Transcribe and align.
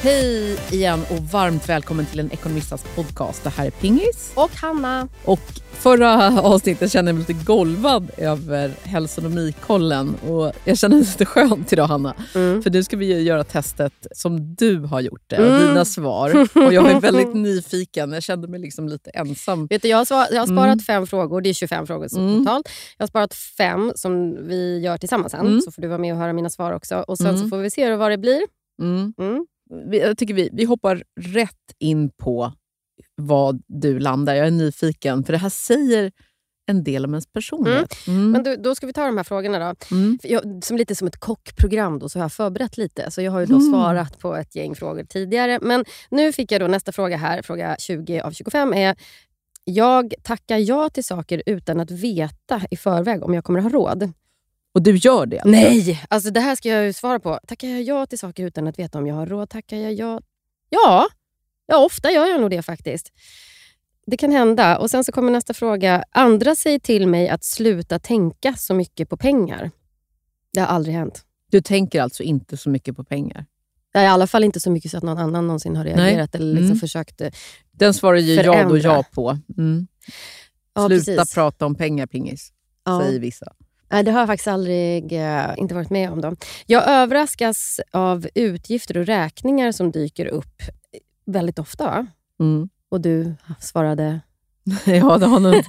Hej 0.00 0.58
igen 0.70 1.00
och 1.10 1.18
varmt 1.18 1.68
välkommen 1.68 2.06
till 2.06 2.20
en 2.20 2.32
ekonomistas 2.32 2.84
podcast. 2.94 3.44
Det 3.44 3.50
här 3.50 3.66
är 3.66 3.70
Pingis. 3.70 4.32
Och 4.34 4.50
Hanna. 4.50 5.08
Och 5.24 5.40
förra 5.72 6.40
avsnittet 6.40 6.92
kände 6.92 7.08
jag 7.08 7.14
mig 7.14 7.24
lite 7.28 7.44
golvad 7.44 8.10
över 8.16 8.72
hälsonomikollen. 8.82 10.14
Och 10.14 10.52
jag 10.64 10.78
känner 10.78 10.96
mig 10.96 11.04
lite 11.04 11.24
skönt 11.24 11.72
idag 11.72 11.86
Hanna. 11.86 12.14
Mm. 12.34 12.62
För 12.62 12.70
nu 12.70 12.84
ska 12.84 12.96
vi 12.96 13.22
göra 13.22 13.44
testet 13.44 14.06
som 14.12 14.54
du 14.54 14.78
har 14.80 15.00
gjort 15.00 15.22
det 15.26 15.38
och 15.38 15.56
mm. 15.56 15.68
dina 15.68 15.84
svar. 15.84 16.48
Och 16.66 16.72
jag 16.72 16.90
är 16.90 17.00
väldigt 17.00 17.34
nyfiken. 17.34 18.12
Jag 18.12 18.22
kände 18.22 18.48
mig 18.48 18.60
liksom 18.60 18.88
lite 18.88 19.10
ensam. 19.10 19.66
Vet 19.66 19.82
du, 19.82 19.88
jag, 19.88 19.98
har, 19.98 20.04
svar, 20.04 20.26
jag 20.30 20.40
har 20.40 20.46
sparat 20.46 20.66
mm. 20.66 20.78
fem 20.78 21.06
frågor. 21.06 21.40
Det 21.40 21.48
är 21.48 21.54
25 21.54 21.86
frågor 21.86 22.18
mm. 22.18 22.38
totalt. 22.38 22.68
Jag 22.98 23.02
har 23.02 23.08
sparat 23.08 23.34
fem 23.34 23.92
som 23.94 24.46
vi 24.48 24.78
gör 24.78 24.96
tillsammans 24.96 25.32
sen. 25.32 25.46
Mm. 25.46 25.60
Så 25.60 25.72
får 25.72 25.82
du 25.82 25.88
vara 25.88 25.98
med 25.98 26.12
och 26.12 26.18
höra 26.18 26.32
mina 26.32 26.50
svar 26.50 26.72
också. 26.72 27.04
Och 27.08 27.18
Sen 27.18 27.34
så 27.34 27.38
mm. 27.38 27.50
får 27.50 27.58
vi 27.58 27.70
se 27.70 27.96
vad 27.96 28.10
det 28.10 28.18
blir. 28.18 28.42
Jag 29.92 30.18
tycker 30.18 30.34
vi, 30.34 30.50
vi 30.52 30.64
hoppar 30.64 31.02
rätt 31.20 31.74
in 31.78 32.10
på 32.10 32.52
vad 33.16 33.62
du 33.66 33.98
landar. 33.98 34.34
Jag 34.34 34.46
är 34.46 34.50
nyfiken, 34.50 35.24
för 35.24 35.32
det 35.32 35.38
här 35.38 35.48
säger 35.48 36.12
en 36.66 36.84
del 36.84 37.04
om 37.04 37.14
ens 37.14 37.26
personlighet. 37.26 37.94
Mm. 38.06 38.20
Mm. 38.20 38.30
Men 38.30 38.42
du, 38.42 38.56
då 38.56 38.74
ska 38.74 38.86
vi 38.86 38.92
ta 38.92 39.06
de 39.06 39.16
här 39.16 39.24
frågorna. 39.24 39.58
då. 39.58 39.96
Mm. 39.96 40.18
Jag, 40.22 40.64
som 40.64 40.76
lite 40.76 40.94
som 40.94 41.08
ett 41.08 41.20
kockprogram 41.20 41.98
då, 41.98 42.08
så 42.08 42.18
har 42.18 42.24
jag 42.24 42.32
förberett 42.32 42.76
lite. 42.76 43.10
Så 43.10 43.22
Jag 43.22 43.32
har 43.32 43.40
ju 43.40 43.46
då 43.46 43.56
mm. 43.56 43.70
svarat 43.70 44.18
på 44.18 44.36
ett 44.36 44.54
gäng 44.54 44.74
frågor 44.74 45.04
tidigare. 45.04 45.58
Men 45.62 45.84
nu 46.10 46.32
fick 46.32 46.52
jag 46.52 46.60
då 46.60 46.66
nästa 46.66 46.92
fråga 46.92 47.16
här. 47.16 47.42
Fråga 47.42 47.76
20 47.78 48.20
av 48.20 48.32
25 48.32 48.74
är 48.74 48.96
jag 49.64 50.14
tackar 50.22 50.58
ja 50.58 50.88
till 50.88 51.04
saker 51.04 51.42
utan 51.46 51.80
att 51.80 51.90
veta 51.90 52.62
i 52.70 52.76
förväg 52.76 53.22
om 53.22 53.34
jag 53.34 53.44
kommer 53.44 53.58
att 53.58 53.64
ha 53.64 53.70
råd. 53.70 54.12
Och 54.78 54.82
du 54.82 54.96
gör 54.96 55.26
det? 55.26 55.38
Alltså. 55.38 55.50
Nej! 55.50 56.04
Alltså 56.08 56.30
det 56.30 56.40
här 56.40 56.56
ska 56.56 56.68
jag 56.68 56.94
svara 56.94 57.20
på. 57.20 57.38
Tackar 57.46 57.68
jag 57.68 57.82
ja 57.82 58.06
till 58.06 58.18
saker 58.18 58.46
utan 58.46 58.66
att 58.66 58.78
veta 58.78 58.98
om 58.98 59.06
jag 59.06 59.14
har 59.14 59.26
råd? 59.26 59.50
Tackar 59.50 59.76
jag 59.76 59.92
ja? 59.92 60.20
Ja, 60.70 61.06
ja 61.66 61.84
ofta 61.84 62.10
gör 62.10 62.26
jag 62.26 62.40
nog 62.40 62.50
det 62.50 62.62
faktiskt. 62.62 63.12
Det 64.06 64.16
kan 64.16 64.32
hända. 64.32 64.78
Och 64.78 64.90
Sen 64.90 65.04
så 65.04 65.12
kommer 65.12 65.32
nästa 65.32 65.54
fråga. 65.54 66.04
Andra 66.10 66.54
säger 66.54 66.78
till 66.78 67.06
mig 67.06 67.28
att 67.28 67.44
sluta 67.44 67.98
tänka 67.98 68.54
så 68.54 68.74
mycket 68.74 69.08
på 69.08 69.16
pengar. 69.16 69.70
Det 70.52 70.60
har 70.60 70.66
aldrig 70.66 70.94
hänt. 70.94 71.24
Du 71.50 71.60
tänker 71.60 72.02
alltså 72.02 72.22
inte 72.22 72.56
så 72.56 72.70
mycket 72.70 72.96
på 72.96 73.04
pengar? 73.04 73.46
Ja, 73.92 74.02
I 74.02 74.06
alla 74.06 74.26
fall 74.26 74.44
inte 74.44 74.60
så 74.60 74.70
mycket 74.70 74.90
så 74.90 74.96
att 74.96 75.04
någon 75.04 75.18
annan 75.18 75.46
någonsin 75.46 75.76
har 75.76 75.84
reagerat 75.84 76.32
Nej. 76.32 76.42
eller 76.42 76.52
liksom 76.52 76.64
mm. 76.64 76.78
försökt 76.78 77.20
eh, 77.20 77.30
Den 77.72 77.94
svarar 77.94 78.18
ju 78.18 78.36
förändra. 78.36 78.60
jag 78.60 78.68
då 78.68 78.78
ja 78.78 79.04
på. 79.12 79.38
Mm. 79.58 79.86
Ja, 80.74 80.86
Sluta 80.88 81.14
precis. 81.16 81.34
prata 81.34 81.66
om 81.66 81.74
pengar, 81.74 82.06
pingis, 82.06 82.52
ja. 82.84 83.00
säger 83.00 83.20
vissa. 83.20 83.52
Nej, 83.90 84.04
det 84.04 84.10
har 84.10 84.18
jag 84.18 84.28
faktiskt 84.28 84.48
aldrig 84.48 85.12
uh, 85.12 85.54
inte 85.56 85.74
varit 85.74 85.90
med 85.90 86.10
om. 86.10 86.20
Då. 86.20 86.36
Jag 86.66 86.88
överraskas 86.88 87.80
av 87.90 88.28
utgifter 88.34 88.96
och 88.96 89.06
räkningar 89.06 89.72
som 89.72 89.90
dyker 89.90 90.26
upp 90.26 90.62
väldigt 91.26 91.58
ofta. 91.58 92.06
Mm. 92.40 92.68
Och 92.88 93.00
du 93.00 93.34
svarade? 93.60 94.20
ja, 94.86 95.18
det 95.18 95.26
har 95.26 95.40
nog 95.40 95.64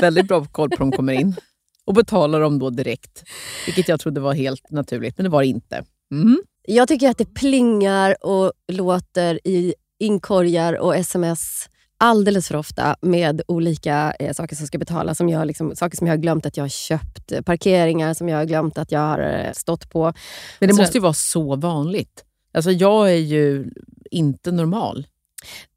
väldigt 0.00 0.28
bra 0.28 0.44
koll 0.44 0.70
på 0.70 0.76
de 0.76 0.92
kommer 0.92 1.12
in. 1.12 1.36
Och 1.84 1.94
betalar 1.94 2.40
dem 2.40 2.58
då 2.58 2.70
direkt. 2.70 3.24
Vilket 3.66 3.88
jag 3.88 4.00
trodde 4.00 4.20
var 4.20 4.34
helt 4.34 4.70
naturligt, 4.70 5.18
men 5.18 5.24
det 5.24 5.30
var 5.30 5.42
det 5.42 5.48
inte. 5.48 5.84
Mm. 6.12 6.42
Jag 6.66 6.88
tycker 6.88 7.10
att 7.10 7.18
det 7.18 7.34
plingar 7.34 8.16
och 8.26 8.52
låter 8.72 9.40
i 9.44 9.74
inkorgar 9.98 10.74
och 10.78 10.96
sms 10.96 11.68
alldeles 11.98 12.48
för 12.48 12.56
ofta 12.56 12.96
med 13.00 13.42
olika 13.48 14.14
eh, 14.18 14.32
saker 14.32 14.56
som 14.56 14.66
ska 14.66 14.78
betalas. 14.78 15.18
Som 15.18 15.28
jag, 15.28 15.46
liksom, 15.46 15.76
saker 15.76 15.96
som 15.96 16.06
jag 16.06 16.14
har 16.14 16.18
glömt 16.18 16.46
att 16.46 16.56
jag 16.56 16.64
har 16.64 16.68
köpt. 16.68 17.32
Eh, 17.32 17.42
parkeringar 17.42 18.14
som 18.14 18.28
jag 18.28 18.38
har 18.38 18.44
glömt 18.44 18.78
att 18.78 18.92
jag 18.92 19.00
har 19.00 19.18
eh, 19.18 19.52
stått 19.52 19.90
på. 19.90 20.12
Men 20.58 20.68
det 20.68 20.74
så 20.74 20.82
måste 20.82 20.98
ju 20.98 21.02
vara 21.02 21.12
så 21.12 21.56
vanligt. 21.56 22.24
Alltså 22.54 22.70
jag 22.70 23.10
är 23.10 23.16
ju 23.16 23.70
inte 24.10 24.52
normal. 24.52 25.06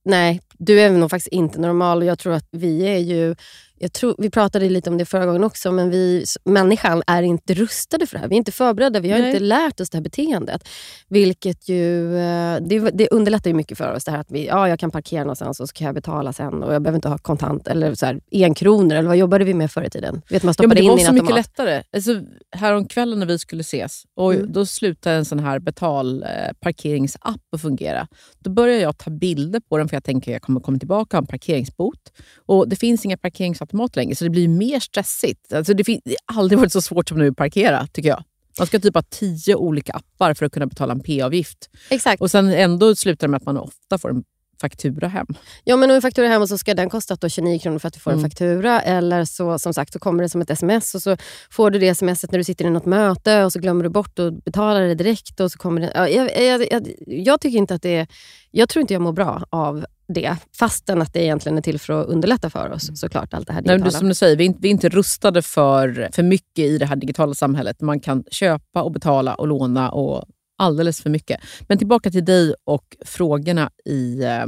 Nej, 0.07 0.41
du 0.57 0.81
är 0.81 0.89
nog 0.89 1.09
faktiskt 1.09 1.33
inte 1.33 1.59
normal 1.59 1.97
och 1.97 2.05
jag 2.05 2.19
tror 2.19 2.33
att 2.33 2.47
vi 2.51 2.81
är 2.81 2.97
ju 2.97 3.35
jag 3.79 3.93
tror, 3.93 4.15
vi 4.17 4.29
pratade 4.29 4.69
lite 4.69 4.89
om 4.89 4.97
det 4.97 5.05
förra 5.05 5.25
gången 5.25 5.43
också, 5.43 5.71
men 5.71 5.89
vi, 5.89 6.25
människan 6.43 7.03
är 7.07 7.23
inte 7.23 7.53
rustade 7.53 8.07
för 8.07 8.15
det 8.15 8.19
här. 8.19 8.27
Vi 8.27 8.35
är 8.35 8.37
inte 8.37 8.51
förberedda. 8.51 8.99
Vi 8.99 9.11
har 9.11 9.19
Nej. 9.19 9.27
inte 9.27 9.39
lärt 9.39 9.79
oss 9.79 9.89
det 9.89 9.97
här 9.97 10.03
beteendet. 10.03 10.67
Vilket 11.07 11.69
ju, 11.69 12.17
eh, 12.17 12.57
det, 12.61 12.79
det, 12.93 13.07
underlättar 13.11 13.49
ju 13.49 13.53
mycket 13.53 13.77
för 13.77 13.93
oss. 13.93 14.05
Det 14.05 14.11
här 14.11 14.19
att 14.19 14.31
vi, 14.31 14.47
ja, 14.47 14.69
jag 14.69 14.79
kan 14.79 14.91
parkera 14.91 15.23
någonstans 15.23 15.59
och 15.59 15.69
så 15.69 15.73
kan 15.73 15.85
jag 15.85 15.95
betala 15.95 16.33
sen. 16.33 16.63
Och 16.63 16.73
Jag 16.73 16.81
behöver 16.81 16.97
inte 16.97 17.09
ha 17.09 17.17
kontant 17.17 17.67
eller 17.67 17.95
så 17.95 18.05
här, 18.05 18.19
en 18.31 18.53
kronor. 18.53 18.95
Eller 18.95 19.07
vad 19.07 19.17
jobbade 19.17 19.45
vi 19.45 19.53
med 19.53 19.71
förr 19.71 19.83
i 19.83 19.89
tiden? 19.89 20.21
Vet, 20.29 20.43
man 20.43 20.53
ja, 20.57 20.67
men 20.67 20.77
det 20.77 20.83
in 20.83 20.91
var 20.91 20.97
så 20.97 21.13
mycket 21.13 21.35
lättare. 21.35 21.83
Alltså, 21.91 22.21
häromkvällen 22.51 23.19
när 23.19 23.25
vi 23.25 23.39
skulle 23.39 23.61
ses, 23.61 24.03
och 24.15 24.33
mm. 24.33 24.51
då 24.53 24.65
slutade 24.65 25.15
en 25.15 25.25
sån 25.25 25.39
här 25.39 25.59
betalparkeringsapp 25.59 27.25
eh, 27.25 27.39
att 27.51 27.61
fungera. 27.61 28.07
Då 28.39 28.49
började 28.49 28.81
jag 28.81 28.97
ta 28.97 29.09
bilder 29.09 29.59
på 29.59 29.77
den, 29.77 29.89
för 29.89 29.96
jag 29.97 30.03
tänker 30.03 30.31
att 30.31 30.33
jag 30.33 30.41
kommer 30.41 30.59
komma 30.59 30.79
tillbaka 30.79 31.17
och 31.17 31.21
ha 31.21 31.23
en 31.23 31.27
parkeringsbot. 31.27 32.13
Och 32.45 32.69
det 32.69 32.75
finns 32.75 33.05
inga 33.05 33.17
parkeringsappar 33.17 33.67
automat 33.67 33.95
längre, 33.95 34.15
så 34.15 34.23
det 34.23 34.29
blir 34.29 34.47
mer 34.47 34.79
stressigt. 34.79 35.53
Alltså 35.53 35.73
det, 35.73 35.83
det 35.83 36.15
har 36.25 36.41
aldrig 36.41 36.59
varit 36.59 36.71
så 36.71 36.81
svårt 36.81 37.09
som 37.09 37.17
nu 37.17 37.27
att 37.27 37.37
parkera, 37.37 37.87
tycker 37.87 38.09
jag. 38.09 38.23
Man 38.59 38.67
ska 38.67 38.79
typ 38.79 38.95
ha 38.95 39.01
tio 39.01 39.55
olika 39.55 39.93
appar 39.93 40.33
för 40.33 40.45
att 40.45 40.51
kunna 40.51 40.65
betala 40.65 40.93
en 40.93 40.99
p-avgift. 40.99 41.69
Exakt. 41.89 42.21
Och 42.21 42.31
sen 42.31 42.49
ändå 42.49 42.95
slutar 42.95 43.27
det 43.27 43.31
med 43.31 43.37
att 43.37 43.45
man 43.45 43.57
ofta 43.57 43.97
får 43.97 44.09
en 44.09 44.23
faktura 44.61 45.07
hem. 45.07 45.27
Ja, 45.63 45.75
men 45.75 45.91
en 45.91 46.01
faktura 46.01 46.27
hem 46.27 46.41
och 46.41 46.49
så 46.49 46.57
ska 46.57 46.73
den 46.73 46.89
kosta 46.89 47.29
29 47.29 47.59
kronor 47.59 47.79
för 47.79 47.87
att 47.87 47.93
du 47.93 47.99
får 47.99 48.11
mm. 48.11 48.23
en 48.23 48.29
faktura. 48.29 48.81
Eller 48.81 49.25
så 49.25 49.59
som 49.59 49.73
sagt 49.73 49.93
så 49.93 49.99
kommer 49.99 50.23
det 50.23 50.29
som 50.29 50.41
ett 50.41 50.49
sms 50.49 50.95
och 50.95 51.01
så 51.01 51.17
får 51.51 51.71
du 51.71 51.79
det 51.79 51.95
smset 51.95 52.31
när 52.31 52.37
du 52.37 52.43
sitter 52.43 52.65
i 52.65 52.69
något 52.69 52.85
möte 52.85 53.43
och 53.43 53.53
så 53.53 53.59
glömmer 53.59 53.83
du 53.83 53.89
bort 53.89 54.19
att 54.19 54.43
betala 54.43 54.79
det 54.79 54.95
direkt. 54.95 55.39
Och 55.39 55.51
så 55.51 55.57
kommer 55.57 55.81
det, 55.81 55.91
ja, 55.95 56.07
jag, 56.07 56.43
jag, 56.43 56.67
jag, 56.71 56.93
jag, 57.07 57.41
tycker 57.41 57.57
inte 57.57 57.75
att 57.75 57.81
det 57.81 58.07
Jag 58.51 58.69
tror 58.69 58.81
inte 58.81 58.93
jag 58.93 59.01
mår 59.01 59.13
bra 59.13 59.43
av 59.49 59.85
det, 60.07 60.35
fastän 60.59 61.01
att 61.01 61.13
det 61.13 61.23
egentligen 61.23 61.57
är 61.57 61.61
till 61.61 61.79
för 61.79 62.01
att 62.01 62.07
underlätta 62.07 62.49
för 62.49 62.71
oss. 62.71 62.99
såklart 62.99 63.33
allt 63.33 63.47
det 63.47 63.53
här 63.53 63.61
digitala. 63.61 63.83
Nej, 63.83 63.91
som 63.91 64.07
du 64.07 64.13
säger, 64.13 64.37
vi 64.37 64.43
är, 64.43 64.47
inte, 64.47 64.59
vi 64.61 64.67
är 64.67 64.71
inte 64.71 64.89
rustade 64.89 65.41
för, 65.41 66.09
för 66.13 66.23
mycket 66.23 66.65
i 66.65 66.77
det 66.77 66.85
här 66.85 66.95
digitala 66.95 67.33
samhället. 67.33 67.81
Man 67.81 67.99
kan 67.99 68.23
köpa 68.31 68.83
och 68.83 68.91
betala 68.91 69.35
och 69.35 69.47
låna 69.47 69.91
och 69.91 70.25
alldeles 70.57 71.01
för 71.01 71.09
mycket. 71.09 71.39
Men 71.67 71.77
tillbaka 71.77 72.11
till 72.11 72.25
dig 72.25 72.53
och 72.63 72.97
frågorna 73.05 73.69
i 73.85 74.23
eh, 74.23 74.45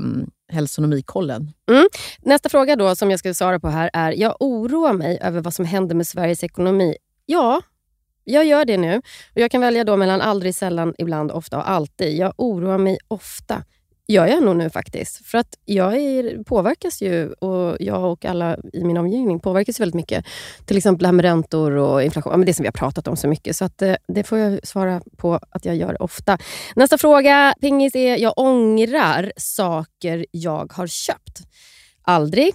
hälsonomikollen. 0.52 1.52
Mm. 1.72 1.88
Nästa 2.20 2.50
fråga 2.50 2.76
då 2.76 2.96
som 2.96 3.12
jag 3.12 3.20
ska 3.20 3.34
svara 3.34 3.60
på 3.60 3.68
här 3.68 3.90
är, 3.94 4.12
jag 4.12 4.36
oroar 4.40 4.94
mig 4.94 5.20
över 5.22 5.42
vad 5.42 5.54
som 5.54 5.66
händer 5.66 5.96
med 5.96 6.08
Sveriges 6.08 6.44
ekonomi. 6.44 6.96
Ja, 7.26 7.62
jag 8.24 8.46
gör 8.46 8.66
det 8.66 8.78
nu. 8.78 8.98
Och 9.36 9.42
Jag 9.42 9.52
kan 9.52 9.62
välja 9.62 9.84
då 9.84 9.98
mellan 9.98 10.22
aldrig, 10.22 10.56
sällan, 10.56 10.94
ibland, 10.98 11.32
ofta 11.32 11.58
och 11.58 11.70
alltid. 11.70 12.18
Jag 12.18 12.34
oroar 12.38 12.78
mig 12.78 12.98
ofta 13.08 13.64
gör 14.10 14.28
jag 14.28 14.44
nog 14.44 14.56
nu 14.56 14.70
faktiskt. 14.70 15.26
För 15.26 15.38
att 15.38 15.58
jag 15.66 15.96
är, 15.96 16.44
påverkas 16.44 17.02
ju, 17.02 17.32
och 17.34 17.78
jag 17.80 18.12
och 18.12 18.26
alla 18.26 18.58
i 18.74 18.84
min 18.84 18.98
omgivning 18.98 19.40
påverkas 19.40 19.80
väldigt 19.80 19.96
mycket. 19.96 20.26
Till 20.66 20.78
exempel 20.78 21.04
det 21.04 21.08
här 21.08 21.14
med 21.14 21.26
räntor 21.26 21.72
och 21.72 22.04
inflation, 22.04 22.46
det 22.46 22.54
som 22.54 22.64
vi 22.64 22.68
har 22.68 22.72
pratat 22.72 23.08
om 23.08 23.18
så 23.18 23.28
mycket. 23.28 23.56
Så 23.56 23.66
att, 23.66 23.82
eh, 23.82 23.96
det 24.08 24.24
får 24.24 24.38
jag 24.38 24.68
svara 24.68 25.02
på 25.18 25.40
att 25.50 25.66
jag 25.66 25.76
gör 25.76 26.02
ofta. 26.02 26.38
Nästa 26.76 26.98
fråga, 26.98 27.54
pingis, 27.62 27.96
är 27.96 28.18
jag 28.18 28.34
ångrar 28.38 29.32
saker 29.38 30.26
jag 30.32 30.74
har 30.74 30.88
köpt. 30.88 31.40
Aldrig. 32.02 32.54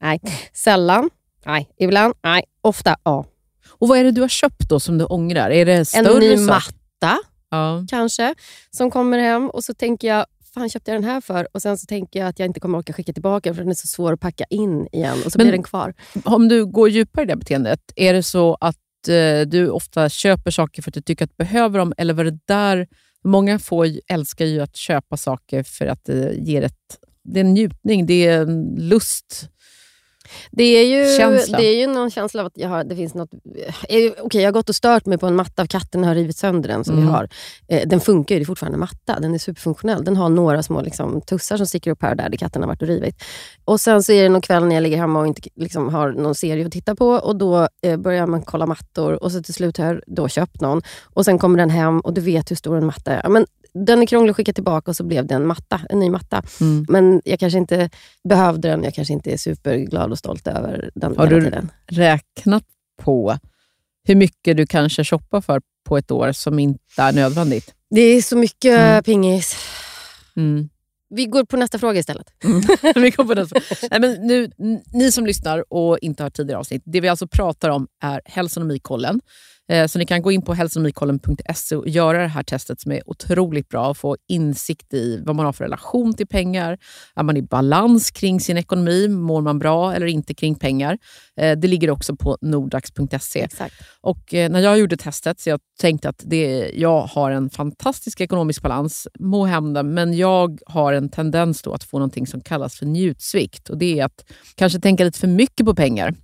Nej. 0.00 0.20
Sällan. 0.52 1.10
Nej. 1.46 1.68
Ibland. 1.78 2.14
Nej. 2.22 2.44
Ofta. 2.60 2.96
Ja. 3.02 3.24
Och 3.70 3.88
Vad 3.88 3.98
är 3.98 4.04
det 4.04 4.10
du 4.10 4.20
har 4.20 4.28
köpt 4.28 4.68
då 4.68 4.80
som 4.80 4.98
du 4.98 5.04
ångrar? 5.04 5.50
Är 5.50 5.66
det 5.66 5.84
större 5.84 6.12
En 6.12 6.18
ny 6.18 6.36
matta, 6.36 7.18
ja. 7.50 7.86
kanske, 7.90 8.34
som 8.70 8.90
kommer 8.90 9.18
hem. 9.18 9.50
Och 9.50 9.64
så 9.64 9.74
tänker 9.74 10.08
jag, 10.08 10.26
fan 10.54 10.68
köpte 10.68 10.90
jag 10.90 11.02
den 11.02 11.10
här 11.10 11.20
för? 11.20 11.48
Och 11.52 11.62
Sen 11.62 11.78
så 11.78 11.86
tänker 11.86 12.20
jag 12.20 12.28
att 12.28 12.38
jag 12.38 12.46
inte 12.46 12.60
kommer 12.60 12.78
orka 12.78 12.92
skicka 12.92 13.12
tillbaka 13.12 13.54
för 13.54 13.62
den 13.62 13.70
är 13.70 13.74
så 13.74 13.86
svår 13.86 14.12
att 14.12 14.20
packa 14.20 14.44
in 14.50 14.88
igen. 14.92 15.18
Och 15.26 15.32
så 15.32 15.38
Men, 15.38 15.44
blir 15.44 15.52
den 15.52 15.62
kvar. 15.62 15.94
Om 16.24 16.48
du 16.48 16.66
går 16.66 16.88
djupare 16.88 17.22
i 17.24 17.26
det 17.26 17.36
beteendet, 17.36 17.80
är 17.96 18.12
det 18.12 18.22
så 18.22 18.56
att 18.60 19.08
eh, 19.08 19.40
du 19.46 19.70
ofta 19.70 20.08
köper 20.08 20.50
saker 20.50 20.82
för 20.82 20.90
att 20.90 20.94
du 20.94 21.00
tycker 21.02 21.24
att 21.24 21.30
du 21.30 21.44
behöver 21.44 21.78
dem? 21.78 21.92
Eller 21.96 22.14
var 22.14 22.24
det 22.24 22.38
där... 22.46 22.86
Många 23.24 23.58
får, 23.58 23.86
älskar 24.08 24.44
ju 24.44 24.60
att 24.60 24.76
köpa 24.76 25.16
saker 25.16 25.62
för 25.62 25.86
att 25.86 26.04
det 26.04 26.34
ger 26.34 26.62
ett... 26.62 26.98
Det 27.24 27.40
är 27.40 27.44
en 27.44 27.54
njutning, 27.54 28.06
det 28.06 28.26
är 28.26 28.42
en 28.42 28.74
lust 28.78 29.50
det 30.50 30.64
är 30.64 30.84
ju, 30.84 31.16
känsla. 31.16 31.58
det 31.58 31.64
är 31.64 31.80
ju 31.80 31.86
någon 31.86 32.10
känsla 32.10 32.40
av 32.40 32.46
att 32.46 32.52
jag 32.56 32.68
har, 32.68 32.84
det 32.84 32.96
finns 32.96 33.14
något... 33.14 33.30
Eh, 33.88 34.12
okay, 34.22 34.40
jag 34.40 34.48
har 34.48 34.52
gått 34.52 34.68
och 34.68 34.74
stört 34.74 35.06
mig 35.06 35.18
på 35.18 35.26
en 35.26 35.36
matta. 35.36 35.66
Katten 35.66 36.04
har 36.04 36.14
rivit 36.14 36.36
sönder 36.36 36.68
den. 36.68 36.84
som 36.84 36.94
mm. 36.94 37.06
vi 37.06 37.12
har. 37.12 37.28
Eh, 37.68 37.88
den 37.88 38.00
funkar 38.00 38.34
ju, 38.34 38.38
det 38.38 38.42
är 38.42 38.46
fortfarande 38.46 38.78
matta. 38.78 39.20
Den 39.20 39.34
är 39.34 39.38
superfunktionell. 39.38 40.04
Den 40.04 40.16
har 40.16 40.28
några 40.28 40.62
små 40.62 40.82
liksom, 40.82 41.20
tussar 41.20 41.56
som 41.56 41.66
sticker 41.66 41.90
upp 41.90 42.02
här 42.02 42.10
och 42.10 42.16
där, 42.16 42.28
där 42.28 42.36
katten 42.36 42.62
har 42.62 42.68
varit 42.68 42.82
och 42.82 42.88
rivit. 42.88 43.22
Och 43.64 43.80
Sen 43.80 44.02
så 44.02 44.12
är 44.12 44.22
det 44.22 44.28
någon 44.28 44.40
kväll 44.40 44.64
när 44.64 44.74
jag 44.74 44.82
ligger 44.82 44.96
hemma 44.96 45.20
och 45.20 45.26
inte 45.26 45.48
liksom, 45.56 45.88
har 45.88 46.12
någon 46.12 46.34
serie 46.34 46.66
att 46.66 46.72
titta 46.72 46.94
på. 46.94 47.08
Och 47.08 47.36
Då 47.36 47.68
eh, 47.82 47.96
börjar 47.96 48.26
man 48.26 48.42
kolla 48.42 48.66
mattor 48.66 49.22
och 49.22 49.32
så 49.32 49.42
till 49.42 49.54
slut 49.54 49.78
har 49.78 49.86
jag 49.86 50.00
då 50.06 50.28
köpt 50.28 50.60
någon. 50.60 50.82
Och 51.04 51.24
Sen 51.24 51.38
kommer 51.38 51.58
den 51.58 51.70
hem 51.70 52.00
och 52.00 52.14
du 52.14 52.20
vet 52.20 52.50
hur 52.50 52.56
stor 52.56 52.76
en 52.76 52.86
matta 52.86 53.12
är. 53.12 53.28
Men 53.28 53.46
den 53.74 54.02
är 54.02 54.06
krånglig 54.06 54.30
att 54.30 54.36
skicka 54.36 54.52
tillbaka 54.52 54.90
och 54.90 54.96
så 54.96 55.04
blev 55.04 55.26
det 55.26 55.34
en 55.34 55.46
matta, 55.46 55.80
en 55.90 55.98
ny 55.98 56.10
matta. 56.10 56.42
Mm. 56.60 56.86
Men 56.88 57.22
jag 57.24 57.40
kanske 57.40 57.58
inte 57.58 57.90
behövde 58.24 58.68
den. 58.68 58.84
Jag 58.84 58.94
kanske 58.94 59.14
inte 59.14 59.32
är 59.32 59.36
superglad 59.36 60.10
och 60.10 60.18
stolt 60.18 60.46
över 60.46 60.90
den 60.94 61.16
Har 61.16 61.26
du 61.26 61.44
tiden. 61.44 61.70
räknat 61.86 62.64
på 63.02 63.38
hur 64.04 64.14
mycket 64.14 64.56
du 64.56 64.66
kanske 64.66 65.04
shoppar 65.04 65.40
för 65.40 65.62
på 65.84 65.98
ett 65.98 66.10
år 66.10 66.32
som 66.32 66.58
inte 66.58 67.02
är 67.02 67.12
nödvändigt? 67.12 67.74
Det 67.90 68.00
är 68.00 68.22
så 68.22 68.36
mycket 68.36 68.78
mm. 68.78 69.02
pingis. 69.02 69.56
Mm. 70.36 70.68
Vi 71.10 71.26
går 71.26 71.44
på 71.44 71.56
nästa 71.56 71.78
fråga 71.78 72.00
istället. 72.00 72.44
Mm. 72.44 72.60
vi 73.02 73.10
går 73.10 73.24
på 73.24 73.34
nästa. 73.34 73.60
Nej, 73.90 74.00
men 74.00 74.26
nu, 74.26 74.50
ni 74.92 75.12
som 75.12 75.26
lyssnar 75.26 75.72
och 75.72 75.98
inte 75.98 76.22
har 76.22 76.30
tidigare 76.30 76.60
avsnitt, 76.60 76.82
det 76.84 77.00
vi 77.00 77.08
alltså 77.08 77.26
pratar 77.26 77.70
om 77.70 77.88
är 78.02 78.20
hälsonomikollen. 78.24 79.20
Eh, 79.68 79.86
så 79.86 79.98
ni 79.98 80.06
kan 80.06 80.22
gå 80.22 80.32
in 80.32 80.42
på 80.42 80.54
hälsonomikollen.se 80.54 81.76
och 81.76 81.88
göra 81.88 82.22
det 82.22 82.28
här 82.28 82.42
testet 82.42 82.80
som 82.80 82.92
är 82.92 83.10
otroligt 83.10 83.68
bra 83.68 83.88
och 83.88 83.96
få 83.96 84.16
insikt 84.28 84.94
i 84.94 85.22
vad 85.26 85.36
man 85.36 85.46
har 85.46 85.52
för 85.52 85.64
relation 85.64 86.14
till 86.14 86.26
pengar. 86.26 86.78
Är 87.16 87.22
man 87.22 87.36
i 87.36 87.42
balans 87.42 88.10
kring 88.10 88.40
sin 88.40 88.58
ekonomi? 88.58 89.08
Mår 89.08 89.40
man 89.40 89.58
bra 89.58 89.94
eller 89.94 90.06
inte 90.06 90.34
kring 90.34 90.54
pengar? 90.54 90.98
Eh, 91.36 91.58
det 91.58 91.68
ligger 91.68 91.90
också 91.90 92.16
på 92.16 92.38
nordax.se. 92.40 93.48
Och 94.00 94.34
eh, 94.34 94.50
när 94.50 94.60
jag 94.60 94.78
gjorde 94.78 94.96
testet 94.96 95.40
så 95.40 95.50
jag 95.50 95.60
tänkte 95.80 96.08
att 96.08 96.22
det, 96.26 96.70
jag 96.74 97.00
har 97.00 97.30
en 97.30 97.50
fantastisk 97.50 98.20
ekonomisk 98.20 98.62
balans, 98.62 99.08
må 99.18 99.44
hända, 99.44 99.82
men 99.82 100.16
jag 100.16 100.58
har 100.66 100.92
en 100.92 101.08
tendens 101.08 101.66
att 101.66 101.84
få 101.84 101.98
något 101.98 102.28
som 102.28 102.40
kallas 102.40 102.78
för 102.78 102.86
njutsvikt. 102.86 103.68
Och 103.68 103.78
Det 103.78 103.98
är 103.98 104.04
att 104.04 104.24
kanske 104.54 104.80
tänka 104.80 105.04
lite 105.04 105.18
för 105.18 105.26
mycket 105.26 105.66
på 105.66 105.74
pengar. 105.74 106.14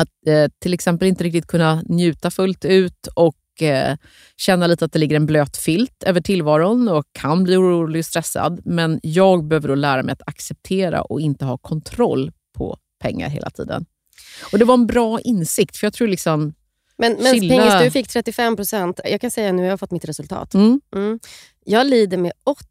Att 0.00 0.26
eh, 0.26 0.50
till 0.58 0.74
exempel 0.74 1.08
inte 1.08 1.24
riktigt 1.24 1.46
kunna 1.46 1.82
njuta 1.88 2.30
fullt 2.30 2.64
ut 2.64 3.06
och 3.14 3.62
eh, 3.62 3.96
känna 4.36 4.66
lite 4.66 4.84
att 4.84 4.92
det 4.92 4.98
ligger 4.98 5.16
en 5.16 5.26
blöt 5.26 5.56
filt 5.56 6.02
över 6.02 6.20
tillvaron 6.20 6.88
och 6.88 7.04
kan 7.12 7.44
bli 7.44 7.56
orolig 7.56 8.00
och 8.00 8.06
stressad. 8.06 8.60
Men 8.64 9.00
jag 9.02 9.44
behöver 9.44 9.68
då 9.68 9.74
lära 9.74 10.02
mig 10.02 10.12
att 10.12 10.28
acceptera 10.28 11.02
och 11.02 11.20
inte 11.20 11.44
ha 11.44 11.58
kontroll 11.58 12.32
på 12.56 12.78
pengar 13.00 13.28
hela 13.28 13.50
tiden. 13.50 13.86
Och 14.52 14.58
Det 14.58 14.64
var 14.64 14.74
en 14.74 14.86
bra 14.86 15.20
insikt, 15.20 15.76
för 15.76 15.86
jag 15.86 15.94
tror 15.94 16.08
liksom... 16.08 16.54
Men, 16.98 17.16
men 17.20 17.34
chilla... 17.34 17.56
Pengis, 17.56 17.84
du 17.84 17.90
fick 17.90 18.08
35 18.08 18.56
procent. 18.56 19.00
Jag 19.04 19.20
kan 19.20 19.30
säga 19.30 19.52
nu, 19.52 19.62
jag 19.62 19.70
har 19.72 19.76
fått 19.76 19.90
mitt 19.90 20.04
resultat. 20.04 20.54
Mm. 20.54 20.80
Mm. 20.96 21.18
Jag 21.64 21.86
lider 21.86 22.16
med 22.16 22.32
80 22.44 22.64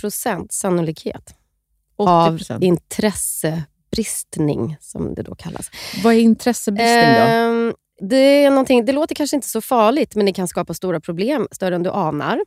procent 0.00 0.52
sannolikhet 0.52 1.34
80%. 1.98 2.52
av 2.52 2.62
intresse 2.64 3.64
bristning, 3.98 4.76
som 4.80 5.14
det 5.14 5.22
då 5.22 5.34
kallas. 5.34 5.70
Vad 6.04 6.14
är 6.14 6.18
intressebristning 6.18 7.14
då? 7.14 7.20
Eh, 7.20 7.74
det, 8.00 8.44
är 8.44 8.82
det 8.82 8.92
låter 8.92 9.14
kanske 9.14 9.36
inte 9.36 9.48
så 9.48 9.60
farligt, 9.60 10.14
men 10.14 10.26
det 10.26 10.32
kan 10.32 10.48
skapa 10.48 10.74
stora 10.74 11.00
problem, 11.00 11.48
större 11.50 11.74
än 11.74 11.82
du 11.82 11.90
anar. 11.90 12.40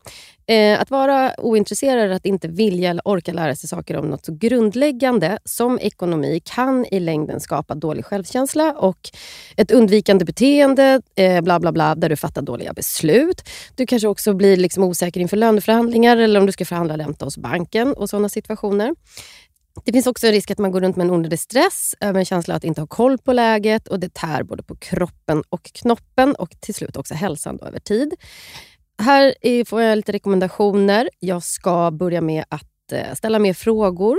Eh, 0.48 0.82
att 0.82 0.92
vara 0.92 1.34
ointresserad, 1.38 2.12
att 2.12 2.26
inte 2.26 2.48
vilja 2.48 2.90
eller 2.90 3.08
orka 3.08 3.34
lära 3.34 3.56
sig 3.56 3.70
saker 3.70 3.98
om 3.98 4.06
något 4.10 4.26
så 4.26 4.34
grundläggande 4.34 5.40
som 5.46 5.80
ekonomi 5.80 6.42
kan 6.46 6.86
i 6.92 7.00
längden 7.00 7.40
skapa 7.40 7.76
dålig 7.76 8.06
självkänsla 8.06 8.74
och 8.74 9.10
ett 9.58 9.72
undvikande 9.72 10.26
beteende, 10.26 11.02
eh, 11.16 11.42
bla 11.42 11.60
bla 11.60 11.72
bla, 11.72 11.96
där 11.96 12.10
du 12.10 12.16
fattar 12.16 12.42
dåliga 12.42 12.74
beslut. 12.74 13.50
Du 13.76 13.86
kanske 13.86 14.08
också 14.08 14.34
blir 14.34 14.58
liksom 14.58 14.84
osäker 14.84 15.22
inför 15.22 15.38
löneförhandlingar 15.38 16.18
eller 16.18 16.40
om 16.40 16.46
du 16.46 16.52
ska 16.52 16.66
förhandla 16.66 16.98
ränta 16.98 17.26
hos 17.26 17.38
banken 17.38 17.94
och 17.94 18.10
sådana 18.10 18.30
situationer. 18.30 18.96
Det 19.84 19.92
finns 19.92 20.08
också 20.08 20.28
en 20.28 20.34
risk 20.34 20.52
att 20.52 20.58
man 20.58 20.72
går 20.72 20.82
runt 20.82 20.96
med 20.96 21.06
en 21.06 21.12
onödig 21.12 21.40
stress 21.40 21.96
eh, 22.02 22.10
över 22.10 22.20
en 22.20 22.26
känsla 22.26 22.56
att 22.56 22.64
inte 22.64 22.82
ha 22.82 22.88
koll 22.88 23.18
på 23.18 23.34
läget 23.34 23.88
och 23.88 24.00
det 24.00 24.14
tär 24.14 24.44
både 24.44 24.64
på 24.64 24.76
kroppen 24.76 25.44
och 25.50 25.64
knoppen 25.64 26.36
och 26.36 26.50
till 26.60 26.74
slut 26.74 26.98
också 26.98 27.14
hälsan 27.14 27.60
över 27.62 27.80
tid. 27.80 28.14
Här 29.02 29.66
får 29.66 29.82
jag 29.82 29.96
lite 29.96 30.12
rekommendationer. 30.12 31.10
Jag 31.20 31.44
ska 31.44 31.92
börja 31.92 32.22
med 32.22 32.46
att 32.50 32.92
eh, 32.92 33.14
ställa 33.14 33.40
mer 33.40 33.54
frågor. 33.54 34.18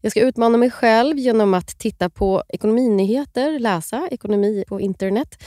Jag 0.00 0.12
ska 0.12 0.20
utmana 0.20 0.58
mig 0.58 0.70
själv 0.70 1.18
genom 1.18 1.54
att 1.54 1.78
titta 1.78 2.10
på 2.10 2.42
ekonominyheter, 2.48 3.58
läsa 3.58 4.08
ekonomi 4.10 4.64
på 4.68 4.80
internet. 4.80 5.42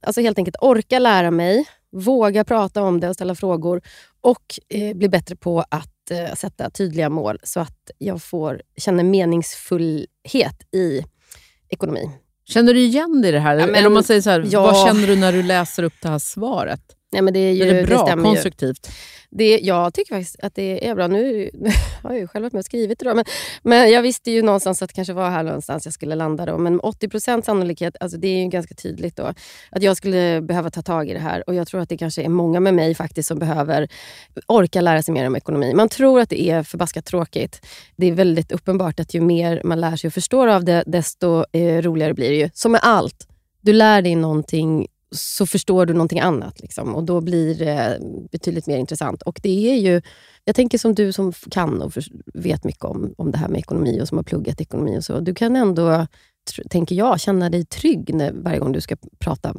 Alltså 0.00 0.20
helt 0.20 0.38
enkelt 0.38 0.56
orka 0.60 0.98
lära 0.98 1.30
mig, 1.30 1.64
våga 1.92 2.44
prata 2.44 2.82
om 2.82 3.00
det 3.00 3.08
och 3.08 3.14
ställa 3.14 3.34
frågor 3.34 3.82
och 4.20 4.58
eh, 4.68 4.96
bli 4.96 5.08
bättre 5.08 5.36
på 5.36 5.64
att 5.68 5.99
eh, 6.10 6.34
sätta 6.34 6.70
tydliga 6.70 7.08
mål 7.08 7.38
så 7.42 7.60
att 7.60 7.90
jag 7.98 8.22
får 8.22 8.62
känna 8.76 9.02
meningsfullhet 9.02 10.74
i 10.74 11.04
ekonomi. 11.68 12.10
Känner 12.44 12.74
du 12.74 12.80
igen 12.80 13.22
dig 13.22 13.28
i 13.28 13.32
det 13.32 13.40
här? 13.40 13.54
Ja, 13.56 13.66
men, 13.66 13.74
Eller 13.74 13.86
om 13.86 13.94
man 13.94 14.04
säger 14.04 14.20
så 14.20 14.30
här, 14.30 14.46
ja. 14.50 14.62
vad 14.62 14.86
känner 14.86 15.06
du 15.06 15.16
när 15.16 15.32
du 15.32 15.42
läser 15.42 15.82
upp 15.82 15.94
det 16.02 16.08
här 16.08 16.18
svaret? 16.18 16.82
Nej, 17.12 17.22
men 17.22 17.34
det 17.34 17.40
är, 17.40 17.52
ju, 17.52 17.62
är 17.62 17.74
det 17.74 17.86
bra? 17.86 18.16
Det 18.16 18.22
konstruktivt? 18.22 18.90
Det, 19.30 19.58
jag 19.58 19.94
tycker 19.94 20.14
faktiskt 20.14 20.40
att 20.42 20.54
det 20.54 20.88
är 20.88 20.94
bra. 20.94 21.06
Nu 21.06 21.50
har 22.02 22.10
jag 22.10 22.20
ju 22.20 22.28
själv 22.28 22.42
varit 22.42 22.52
med 22.52 22.60
och 22.60 22.64
skrivit 22.64 22.98
det, 22.98 23.04
då, 23.04 23.14
men, 23.14 23.24
men 23.62 23.90
jag 23.90 24.02
visste 24.02 24.30
ju 24.30 24.42
någonstans 24.42 24.82
att 24.82 24.88
det 24.88 24.94
kanske 24.94 25.12
var 25.12 25.30
här 25.30 25.42
någonstans 25.42 25.84
jag 25.84 25.94
skulle 25.94 26.14
landa. 26.14 26.46
Då. 26.46 26.58
Men 26.58 26.80
80% 26.80 27.42
sannolikhet, 27.42 27.96
alltså 28.00 28.18
det 28.18 28.28
är 28.28 28.42
ju 28.42 28.48
ganska 28.48 28.74
tydligt 28.74 29.16
då, 29.16 29.32
att 29.70 29.82
jag 29.82 29.96
skulle 29.96 30.40
behöva 30.40 30.70
ta 30.70 30.82
tag 30.82 31.08
i 31.08 31.12
det 31.12 31.18
här. 31.18 31.48
Och 31.48 31.54
Jag 31.54 31.68
tror 31.68 31.80
att 31.80 31.88
det 31.88 31.96
kanske 31.96 32.22
är 32.22 32.28
många 32.28 32.60
med 32.60 32.74
mig 32.74 32.94
faktiskt 32.94 33.28
som 33.28 33.38
behöver 33.38 33.88
orka 34.46 34.80
lära 34.80 35.02
sig 35.02 35.14
mer 35.14 35.26
om 35.26 35.36
ekonomi. 35.36 35.74
Man 35.74 35.88
tror 35.88 36.20
att 36.20 36.28
det 36.28 36.50
är 36.50 36.62
förbaskat 36.62 37.04
tråkigt. 37.04 37.66
Det 37.96 38.06
är 38.06 38.12
väldigt 38.12 38.52
uppenbart 38.52 39.00
att 39.00 39.14
ju 39.14 39.20
mer 39.20 39.60
man 39.64 39.80
lär 39.80 39.96
sig 39.96 40.08
och 40.08 40.14
förstår 40.14 40.48
av 40.48 40.64
det, 40.64 40.84
desto 40.86 41.44
eh, 41.52 41.82
roligare 41.82 42.14
blir 42.14 42.30
det 42.30 42.36
ju. 42.36 42.50
Som 42.54 42.72
med 42.72 42.80
allt. 42.84 43.26
Du 43.60 43.72
lär 43.72 44.02
dig 44.02 44.14
någonting 44.14 44.86
så 45.12 45.46
förstår 45.46 45.86
du 45.86 45.92
någonting 45.92 46.20
annat. 46.20 46.60
Liksom, 46.60 46.94
och 46.94 47.04
Då 47.04 47.20
blir 47.20 47.54
det 47.54 48.00
betydligt 48.32 48.66
mer 48.66 48.78
intressant. 48.78 49.22
Och 49.22 49.40
det 49.42 49.70
är 49.70 49.76
ju, 49.76 50.02
Jag 50.44 50.56
tänker 50.56 50.78
som 50.78 50.94
du 50.94 51.12
som 51.12 51.32
kan 51.32 51.82
och 51.82 51.92
vet 52.34 52.64
mycket 52.64 52.84
om, 52.84 53.14
om 53.18 53.30
det 53.30 53.38
här 53.38 53.48
med 53.48 53.58
ekonomi 53.58 54.00
och 54.02 54.08
som 54.08 54.18
har 54.18 54.22
pluggat 54.24 54.60
ekonomi. 54.60 54.98
och 54.98 55.04
så. 55.04 55.20
Du 55.20 55.34
kan 55.34 55.56
ändå, 55.56 56.06
tänker 56.70 56.96
jag, 56.96 57.20
känna 57.20 57.50
dig 57.50 57.64
trygg 57.64 58.14
när, 58.14 58.32
varje 58.32 58.58
gång 58.58 58.72
du 58.72 58.80
ska 58.80 58.96
prata 59.18 59.54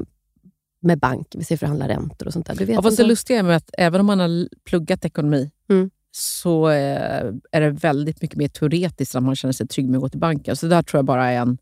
med 0.81 0.99
bank, 0.99 1.27
vi 1.37 1.43
säger 1.43 1.57
förhandla 1.57 1.87
räntor 1.87 2.27
och 2.27 2.33
sånt 2.33 2.45
där. 2.45 2.55
Du 2.55 2.65
vet 2.65 2.75
ja, 2.75 2.81
fast 2.81 2.97
det 2.97 3.03
lustiga 3.03 3.39
är 3.39 3.49
att 3.49 3.69
även 3.77 3.99
om 3.99 4.07
man 4.07 4.19
har 4.19 4.47
pluggat 4.65 5.05
ekonomi 5.05 5.51
mm. 5.69 5.89
så 6.11 6.69
eh, 6.69 7.31
är 7.51 7.61
det 7.61 7.69
väldigt 7.69 8.21
mycket 8.21 8.37
mer 8.37 8.47
teoretiskt 8.47 9.15
att 9.15 9.23
man 9.23 9.35
känner 9.35 9.53
sig 9.53 9.67
trygg 9.67 9.89
med 9.89 9.97
att 9.97 10.01
gå 10.01 10.09
till 10.09 10.19
banken. 10.19 10.55
Så 10.55 10.65
det 10.65 10.75
där 10.75 10.83
tror 10.83 10.97
jag 10.97 11.05
bara 11.05 11.31
är 11.31 11.41
en 11.41 11.57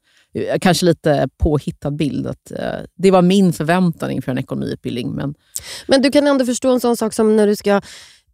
kanske 0.61 0.85
lite 0.85 1.29
påhittad 1.37 1.91
bild. 1.91 2.27
Att, 2.27 2.51
uh, 2.51 2.85
det 2.95 3.11
var 3.11 3.21
min 3.21 3.53
förväntan 3.53 4.11
inför 4.11 4.31
en 4.31 4.37
ekonomiutbildning. 4.37 5.11
Men... 5.11 5.35
men 5.87 6.01
du 6.01 6.11
kan 6.11 6.27
ändå 6.27 6.45
förstå 6.45 6.71
en 6.71 6.79
sån 6.79 6.97
sak 6.97 7.13
som 7.13 7.35
när 7.35 7.47
du 7.47 7.55
ska... 7.55 7.81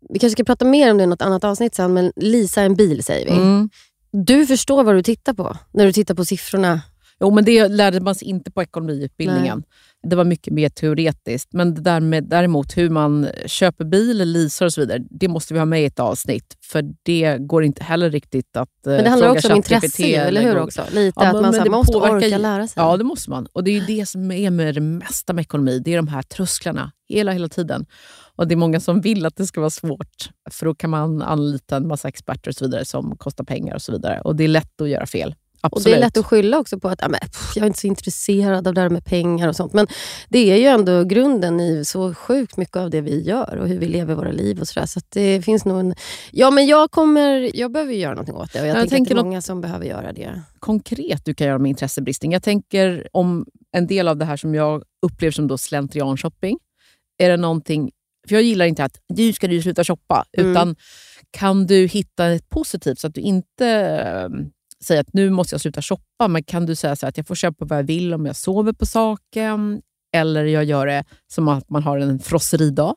Vi 0.10 0.20
kanske 0.20 0.36
ska 0.36 0.44
prata 0.44 0.66
mer 0.66 0.92
om 0.92 0.98
det 0.98 1.04
i 1.04 1.08
något 1.08 1.22
annat 1.22 1.44
avsnitt 1.44 1.76
sen, 1.76 1.94
men 1.94 2.12
lisa 2.16 2.62
en 2.62 2.76
bil 2.76 3.04
säger 3.04 3.26
vi. 3.26 3.32
Mm. 3.32 3.70
Du 4.12 4.46
förstår 4.46 4.84
vad 4.84 4.96
du 4.96 5.04
tittar 5.04 5.34
på 5.34 5.58
när 5.74 5.86
du 5.86 5.94
tittar 5.94 6.16
på 6.16 6.26
siffrorna. 6.26 6.82
Jo, 7.20 7.32
men 7.32 7.46
det 7.46 7.68
lärde 7.68 8.00
man 8.00 8.16
sig 8.16 8.28
inte 8.28 8.52
på 8.52 8.62
ekonomiutbildningen. 8.62 9.58
Nej. 9.58 9.68
Det 10.10 10.16
var 10.16 10.24
mycket 10.24 10.54
mer 10.54 10.70
teoretiskt. 10.70 11.54
Men 11.54 11.74
det 11.74 11.82
där 11.82 12.00
med, 12.00 12.24
däremot 12.24 12.78
hur 12.78 12.90
man 12.90 13.28
köper 13.46 13.86
bil, 13.86 14.18
leasar 14.18 14.66
och 14.66 14.74
så 14.74 14.82
vidare, 14.82 15.00
det 15.10 15.28
måste 15.28 15.54
vi 15.54 15.60
ha 15.60 15.66
med 15.66 15.82
i 15.82 15.86
ett 15.86 16.00
avsnitt. 16.00 16.58
För 16.62 16.84
det 17.04 17.38
går 17.40 17.64
inte 17.64 17.84
heller 17.84 18.10
riktigt 18.10 18.58
att 18.58 18.70
Men 18.86 19.04
det 19.04 19.10
handlar 19.10 19.30
också 19.30 19.52
om 19.52 19.56
intresse, 19.56 20.16
eller 20.16 20.42
hur? 20.42 20.58
också? 20.60 20.84
Lite 20.92 21.24
ja, 21.24 21.28
att 21.28 21.42
man, 21.42 21.56
man 21.58 21.72
måste 21.72 21.98
orka 21.98 22.38
lära 22.38 22.68
sig. 22.68 22.84
Ja, 22.84 22.98
det 22.98 23.04
måste 23.04 23.30
man. 23.30 23.48
Och 23.54 23.64
Det 23.64 23.72
är 23.72 23.82
det 23.88 24.06
som 24.06 24.32
är 24.32 24.50
med 24.50 24.76
det 24.76 24.82
mesta 24.82 25.34
med 25.34 25.42
ekonomi. 25.42 25.82
Det 25.86 25.94
är 25.94 25.98
de 25.98 26.08
här 26.08 26.22
trösklarna 26.22 26.92
hela, 27.10 27.32
hela 27.32 27.50
tiden. 27.50 27.86
Och 28.36 28.48
Det 28.48 28.54
är 28.54 28.58
många 28.58 28.80
som 28.80 29.02
vill 29.02 29.26
att 29.26 29.36
det 29.36 29.48
ska 29.48 29.60
vara 29.60 29.70
svårt, 29.70 30.30
för 30.52 30.66
då 30.66 30.76
kan 30.76 30.90
man 30.90 31.22
anlita 31.22 31.78
en 31.78 31.88
massa 31.88 32.08
experter 32.08 32.52
och 32.52 32.56
så 32.56 32.66
vidare 32.66 32.86
som 32.86 33.18
kostar 33.18 33.44
pengar 33.44 33.76
och 33.76 33.82
så 33.82 33.92
vidare. 33.92 34.22
Och 34.22 34.36
Det 34.36 34.44
är 34.44 34.48
lätt 34.48 34.82
att 34.82 34.90
göra 34.90 35.06
fel. 35.06 35.36
Absolut. 35.66 35.86
Och 35.86 35.92
Det 35.92 35.96
är 35.98 36.00
lätt 36.00 36.18
att 36.18 36.26
skylla 36.26 36.60
också 36.60 36.80
på 36.80 36.88
att 36.90 37.00
ja, 37.02 37.10
men, 37.10 37.20
jag 37.56 37.64
är 37.64 37.68
inte 37.68 37.80
så 37.80 37.88
intresserad 37.88 38.68
av 38.68 38.74
det 38.74 38.82
här 38.82 38.90
med 38.90 39.06
pengar 39.06 39.48
och 39.48 39.56
sånt. 39.56 39.74
Men 39.74 39.88
det 40.30 40.52
är 40.52 40.58
ju 40.58 40.66
ändå 40.66 41.04
grunden 41.04 41.60
i 41.60 41.86
så 41.86 42.14
sjukt 42.14 42.58
mycket 42.58 42.76
av 42.78 42.90
det 42.90 43.02
vi 43.02 43.22
gör 43.22 43.58
och 43.58 43.68
hur 43.68 43.80
vi 43.80 43.88
lever 43.88 44.16
våra 44.16 44.32
liv. 44.32 44.60
och 44.62 44.68
så, 44.68 44.80
där. 44.80 44.88
så 44.88 45.00
det 45.10 45.42
finns 45.42 45.66
nog 45.66 45.80
en... 45.80 45.96
Ja, 46.32 46.52
men 46.52 46.66
jag, 46.66 46.92
kommer, 46.92 47.52
jag 47.54 47.72
behöver 47.72 47.94
göra 47.94 48.14
någonting 48.14 48.36
åt 48.36 48.54
det 48.54 48.62
och 48.62 48.68
jag, 48.68 48.78
jag 48.78 48.90
tänker 48.90 49.12
att 49.12 49.18
det 49.18 49.22
är 49.22 49.24
många 49.24 49.42
som 49.42 49.62
behöver 49.62 49.86
göra 49.86 50.14
det. 50.14 50.42
Konkret 50.60 51.26
du 51.26 51.34
kan 51.34 51.48
göra 51.48 51.60
med 51.60 51.70
intressebristning. 51.70 52.32
Jag 52.32 52.44
tänker 52.44 53.08
om 53.12 53.46
en 53.72 53.88
del 53.88 54.08
av 54.08 54.18
det 54.18 54.26
här 54.26 54.38
som 54.38 54.56
jag 54.56 54.84
upplever 55.02 55.32
som 55.32 55.48
då 55.48 55.58
slentrian-shopping. 55.58 56.58
Är 57.18 57.30
det 57.30 57.38
någonting... 57.38 57.92
För 58.28 58.36
jag 58.36 58.44
gillar 58.44 58.66
inte 58.66 58.84
att 58.84 59.00
du 59.14 59.34
ska 59.34 59.48
du 59.48 59.62
sluta 59.62 59.84
shoppa, 59.84 60.26
mm. 60.38 60.52
utan 60.52 60.76
kan 61.32 61.68
du 61.68 61.88
hitta 61.88 62.28
ett 62.28 62.50
positivt 62.50 63.00
så 63.00 63.08
att 63.08 63.14
du 63.14 63.22
inte 63.22 64.30
säga 64.86 65.02
att 65.02 65.14
nu 65.14 65.30
måste 65.30 65.54
jag 65.54 65.62
sluta 65.62 65.82
shoppa, 65.82 66.28
men 66.28 66.44
kan 66.44 66.66
du 66.66 66.76
säga 66.76 66.96
så 66.96 67.08
att 67.08 67.18
jag 67.18 67.28
får 67.28 67.36
köpa 67.36 67.66
vad 67.66 67.78
jag 67.78 67.84
vill 67.84 68.14
om 68.14 68.26
jag 68.26 68.36
sover 68.36 68.74
på 68.74 68.86
saken? 68.86 69.82
Eller 70.16 70.46
jag 70.46 70.64
gör 70.64 70.88
det 70.88 71.04
som 71.28 71.48
att 71.48 71.70
man 71.70 71.84
har 71.84 71.98
en 71.98 72.20
frosseridag. 72.20 72.96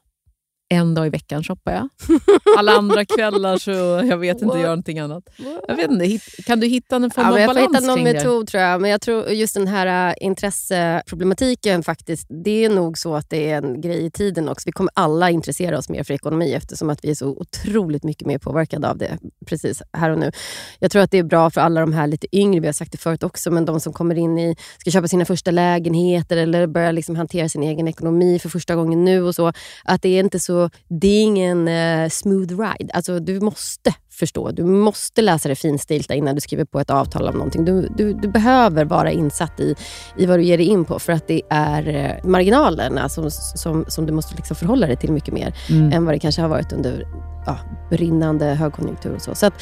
En 0.70 0.94
dag 0.94 1.06
i 1.06 1.10
veckan 1.10 1.44
shoppar 1.44 1.72
jag. 1.72 1.88
Alla 2.58 2.72
andra 2.72 3.04
kvällar 3.04 3.58
så 3.58 3.70
jag 4.10 4.18
vet 4.18 4.34
inte, 4.34 4.46
What? 4.46 4.58
gör 4.58 4.68
någonting 4.68 4.98
annat. 4.98 5.24
Jag 5.68 5.76
vet 5.76 5.90
inte, 5.90 6.18
kan 6.42 6.60
du 6.60 6.66
hitta 6.66 6.96
en 6.96 7.10
form 7.10 7.26
ja, 7.26 7.32
av 7.32 7.38
jag 7.38 7.48
balans 7.48 7.68
får 7.68 7.74
hitta 7.74 7.94
någon 7.94 8.04
metod 8.04 8.48
tror 8.48 8.62
jag. 8.62 8.80
Men 8.80 8.90
jag 8.90 9.00
tror 9.00 9.28
just 9.28 9.54
den 9.54 9.66
här 9.66 10.08
äh, 10.08 10.26
intresseproblematiken 10.26 11.82
faktiskt, 11.82 12.26
det 12.44 12.64
är 12.64 12.70
nog 12.70 12.98
så 12.98 13.14
att 13.14 13.30
det 13.30 13.50
är 13.50 13.56
en 13.56 13.80
grej 13.80 14.04
i 14.04 14.10
tiden 14.10 14.48
också. 14.48 14.62
Vi 14.66 14.72
kommer 14.72 14.92
alla 14.94 15.30
intressera 15.30 15.78
oss 15.78 15.88
mer 15.88 16.04
för 16.04 16.14
ekonomi 16.14 16.52
eftersom 16.52 16.90
att 16.90 17.04
vi 17.04 17.10
är 17.10 17.14
så 17.14 17.28
otroligt 17.28 18.04
mycket 18.04 18.26
mer 18.26 18.38
påverkade 18.38 18.90
av 18.90 18.98
det 18.98 19.18
precis 19.46 19.82
här 19.92 20.10
och 20.10 20.18
nu. 20.18 20.32
Jag 20.78 20.90
tror 20.90 21.02
att 21.02 21.10
det 21.10 21.18
är 21.18 21.22
bra 21.22 21.50
för 21.50 21.60
alla 21.60 21.80
de 21.80 21.92
här 21.92 22.06
lite 22.06 22.36
yngre, 22.36 22.60
vi 22.60 22.66
har 22.66 22.72
sagt 22.72 22.92
det 22.92 22.98
förut 22.98 23.22
också, 23.22 23.50
men 23.50 23.64
de 23.64 23.80
som 23.80 23.92
kommer 23.92 24.18
in 24.18 24.38
i, 24.38 24.56
ska 24.78 24.90
köpa 24.90 25.08
sina 25.08 25.24
första 25.24 25.50
lägenheter 25.50 26.36
eller 26.36 26.66
börjar 26.66 26.92
liksom 26.92 27.16
hantera 27.16 27.48
sin 27.48 27.62
egen 27.62 27.88
ekonomi 27.88 28.38
för 28.38 28.48
första 28.48 28.74
gången 28.74 29.04
nu 29.04 29.22
och 29.22 29.34
så. 29.34 29.52
Att 29.84 30.02
det 30.02 30.08
är 30.08 30.20
inte 30.20 30.38
så 30.38 30.57
det 30.88 31.08
är 31.08 31.22
ingen 31.22 31.68
uh, 31.68 32.08
smooth 32.08 32.48
ride. 32.48 32.92
Alltså, 32.94 33.20
du 33.20 33.40
måste 33.40 33.94
förstå. 34.18 34.50
Du 34.50 34.64
måste 34.64 35.22
läsa 35.22 35.48
det 35.48 35.54
finstilta 35.54 36.14
innan 36.14 36.34
du 36.34 36.40
skriver 36.40 36.64
på 36.64 36.80
ett 36.80 36.90
avtal 36.90 37.28
om 37.28 37.34
någonting. 37.34 37.64
Du, 37.64 37.88
du, 37.96 38.12
du, 38.12 38.28
behöver 38.28 38.84
vara 38.84 39.10
insatt 39.10 39.60
i, 39.60 39.74
i 40.16 40.26
vad 40.26 40.38
du 40.38 40.42
ger 40.42 40.58
dig 40.58 40.66
in 40.66 40.84
på 40.84 40.98
för 40.98 41.12
att 41.12 41.28
det 41.28 41.42
är 41.50 41.88
eh, 41.88 42.28
marginalerna 42.28 43.08
som, 43.08 43.30
som, 43.30 43.84
som 43.88 44.06
du 44.06 44.12
måste 44.12 44.36
liksom 44.36 44.56
förhålla 44.56 44.86
dig 44.86 44.96
till 44.96 45.12
mycket 45.12 45.34
mer 45.34 45.54
mm. 45.70 45.92
än 45.92 46.04
vad 46.04 46.14
det 46.14 46.18
kanske 46.18 46.42
har 46.42 46.48
varit 46.48 46.72
under 46.72 47.06
ja, 47.46 47.58
brinnande 47.90 48.46
högkonjunktur 48.46 49.14
och 49.14 49.22
så. 49.22 49.34
så 49.34 49.46
att 49.46 49.54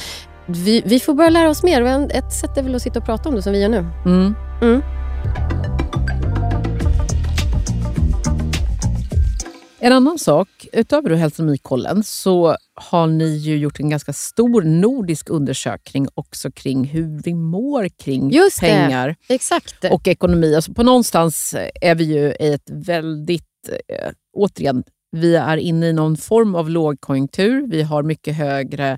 vi, 0.45 0.81
vi 0.85 0.99
får 0.99 1.13
börja 1.13 1.29
lära 1.29 1.49
oss 1.49 1.63
mer. 1.63 2.07
Ett 2.11 2.33
sätt 2.33 2.57
är 2.57 2.63
väl 2.63 2.75
att 2.75 2.81
sitta 2.81 2.99
och 2.99 3.05
prata 3.05 3.29
om 3.29 3.35
det 3.35 3.41
som 3.41 3.53
vi 3.53 3.61
gör 3.61 3.69
nu. 3.69 3.85
Mm. 4.05 4.35
Mm. 4.61 4.81
En 9.79 9.91
annan 9.91 10.19
sak, 10.19 10.67
utöver 10.73 11.09
hälsonomikollen 11.15 12.03
så 12.03 12.57
har 12.73 13.07
ni 13.07 13.37
ju 13.37 13.57
gjort 13.57 13.79
en 13.79 13.89
ganska 13.89 14.13
stor 14.13 14.61
nordisk 14.61 15.29
undersökning 15.29 16.07
också 16.13 16.51
kring 16.51 16.83
hur 16.83 17.21
vi 17.23 17.33
mår 17.33 17.89
kring 17.89 18.31
Just 18.31 18.59
pengar 18.59 19.15
Exakt. 19.29 19.85
och 19.91 20.07
ekonomi. 20.07 20.55
Alltså 20.55 20.73
på 20.73 20.83
någonstans 20.83 21.55
är 21.81 21.95
vi 21.95 22.03
ju 22.03 22.33
i 22.39 22.53
ett 22.53 22.69
väldigt, 22.69 23.43
äh, 23.87 24.11
återigen, 24.33 24.83
vi 25.11 25.35
är 25.35 25.57
inne 25.57 25.87
i 25.87 25.93
någon 25.93 26.17
form 26.17 26.55
av 26.55 26.69
lågkonjunktur. 26.69 27.67
Vi 27.67 27.81
har 27.81 28.03
mycket 28.03 28.35
högre 28.35 28.97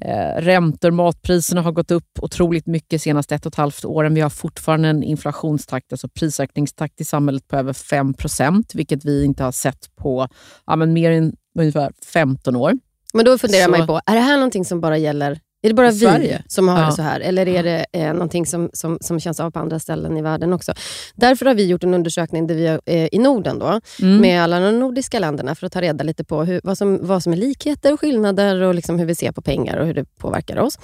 Eh, 0.00 0.40
räntor, 0.40 0.90
matpriserna 0.90 1.62
har 1.62 1.72
gått 1.72 1.90
upp 1.90 2.18
otroligt 2.22 2.66
mycket 2.66 3.02
senaste 3.02 3.34
ett 3.34 3.46
och 3.46 3.52
ett 3.52 3.56
halvt 3.56 3.84
åren. 3.84 4.14
Vi 4.14 4.20
har 4.20 4.30
fortfarande 4.30 4.88
en 4.88 5.02
inflationstakt, 5.02 5.92
alltså 5.92 6.08
prisökningstakt 6.08 7.00
i 7.00 7.04
samhället 7.04 7.48
på 7.48 7.56
över 7.56 7.72
5% 7.72 8.74
vilket 8.74 9.04
vi 9.04 9.24
inte 9.24 9.44
har 9.44 9.52
sett 9.52 9.96
på 9.96 10.28
ja, 10.66 10.76
men 10.76 10.92
mer 10.92 11.10
än 11.10 11.36
ungefär 11.58 11.92
15 12.12 12.56
år. 12.56 12.72
Men 13.12 13.24
då 13.24 13.38
funderar 13.38 13.64
så, 13.64 13.70
man 13.70 13.80
ju 13.80 13.86
på, 13.86 14.00
är 14.06 14.14
det 14.14 14.20
här 14.20 14.36
någonting 14.36 14.64
som 14.64 14.80
bara 14.80 14.98
gäller 14.98 15.40
är 15.64 15.68
det 15.68 15.74
bara 15.74 15.90
vi 15.90 15.98
Sverige? 15.98 16.42
som 16.46 16.68
har 16.68 16.80
ja. 16.80 16.86
det 16.86 16.92
så 16.92 17.02
här? 17.02 17.20
Eller 17.20 17.48
är 17.48 17.62
det 17.62 17.86
eh, 17.92 18.12
någonting 18.12 18.46
som, 18.46 18.70
som, 18.72 18.98
som 19.00 19.20
känns 19.20 19.40
av 19.40 19.50
på 19.50 19.58
andra 19.58 19.78
ställen 19.78 20.16
i 20.16 20.22
världen 20.22 20.52
också? 20.52 20.72
Därför 21.14 21.46
har 21.46 21.54
vi 21.54 21.66
gjort 21.66 21.84
en 21.84 21.94
undersökning 21.94 22.46
där 22.46 22.54
vi 22.54 22.66
eh, 22.66 23.08
i 23.12 23.18
Norden 23.18 23.58
då, 23.58 23.80
mm. 24.02 24.20
med 24.20 24.42
alla 24.42 24.60
de 24.60 24.78
nordiska 24.78 25.18
länderna 25.18 25.54
för 25.54 25.66
att 25.66 25.72
ta 25.72 25.80
reda 25.80 26.04
lite 26.04 26.24
på 26.24 26.44
hur, 26.44 26.60
vad, 26.64 26.78
som, 26.78 26.98
vad 27.02 27.22
som 27.22 27.32
är 27.32 27.36
likheter 27.36 27.92
och 27.92 28.00
skillnader 28.00 28.60
och 28.62 28.74
liksom 28.74 28.98
hur 28.98 29.06
vi 29.06 29.14
ser 29.14 29.32
på 29.32 29.42
pengar 29.42 29.76
och 29.76 29.86
hur 29.86 29.94
det 29.94 30.04
påverkar 30.18 30.58
oss. 30.58 30.78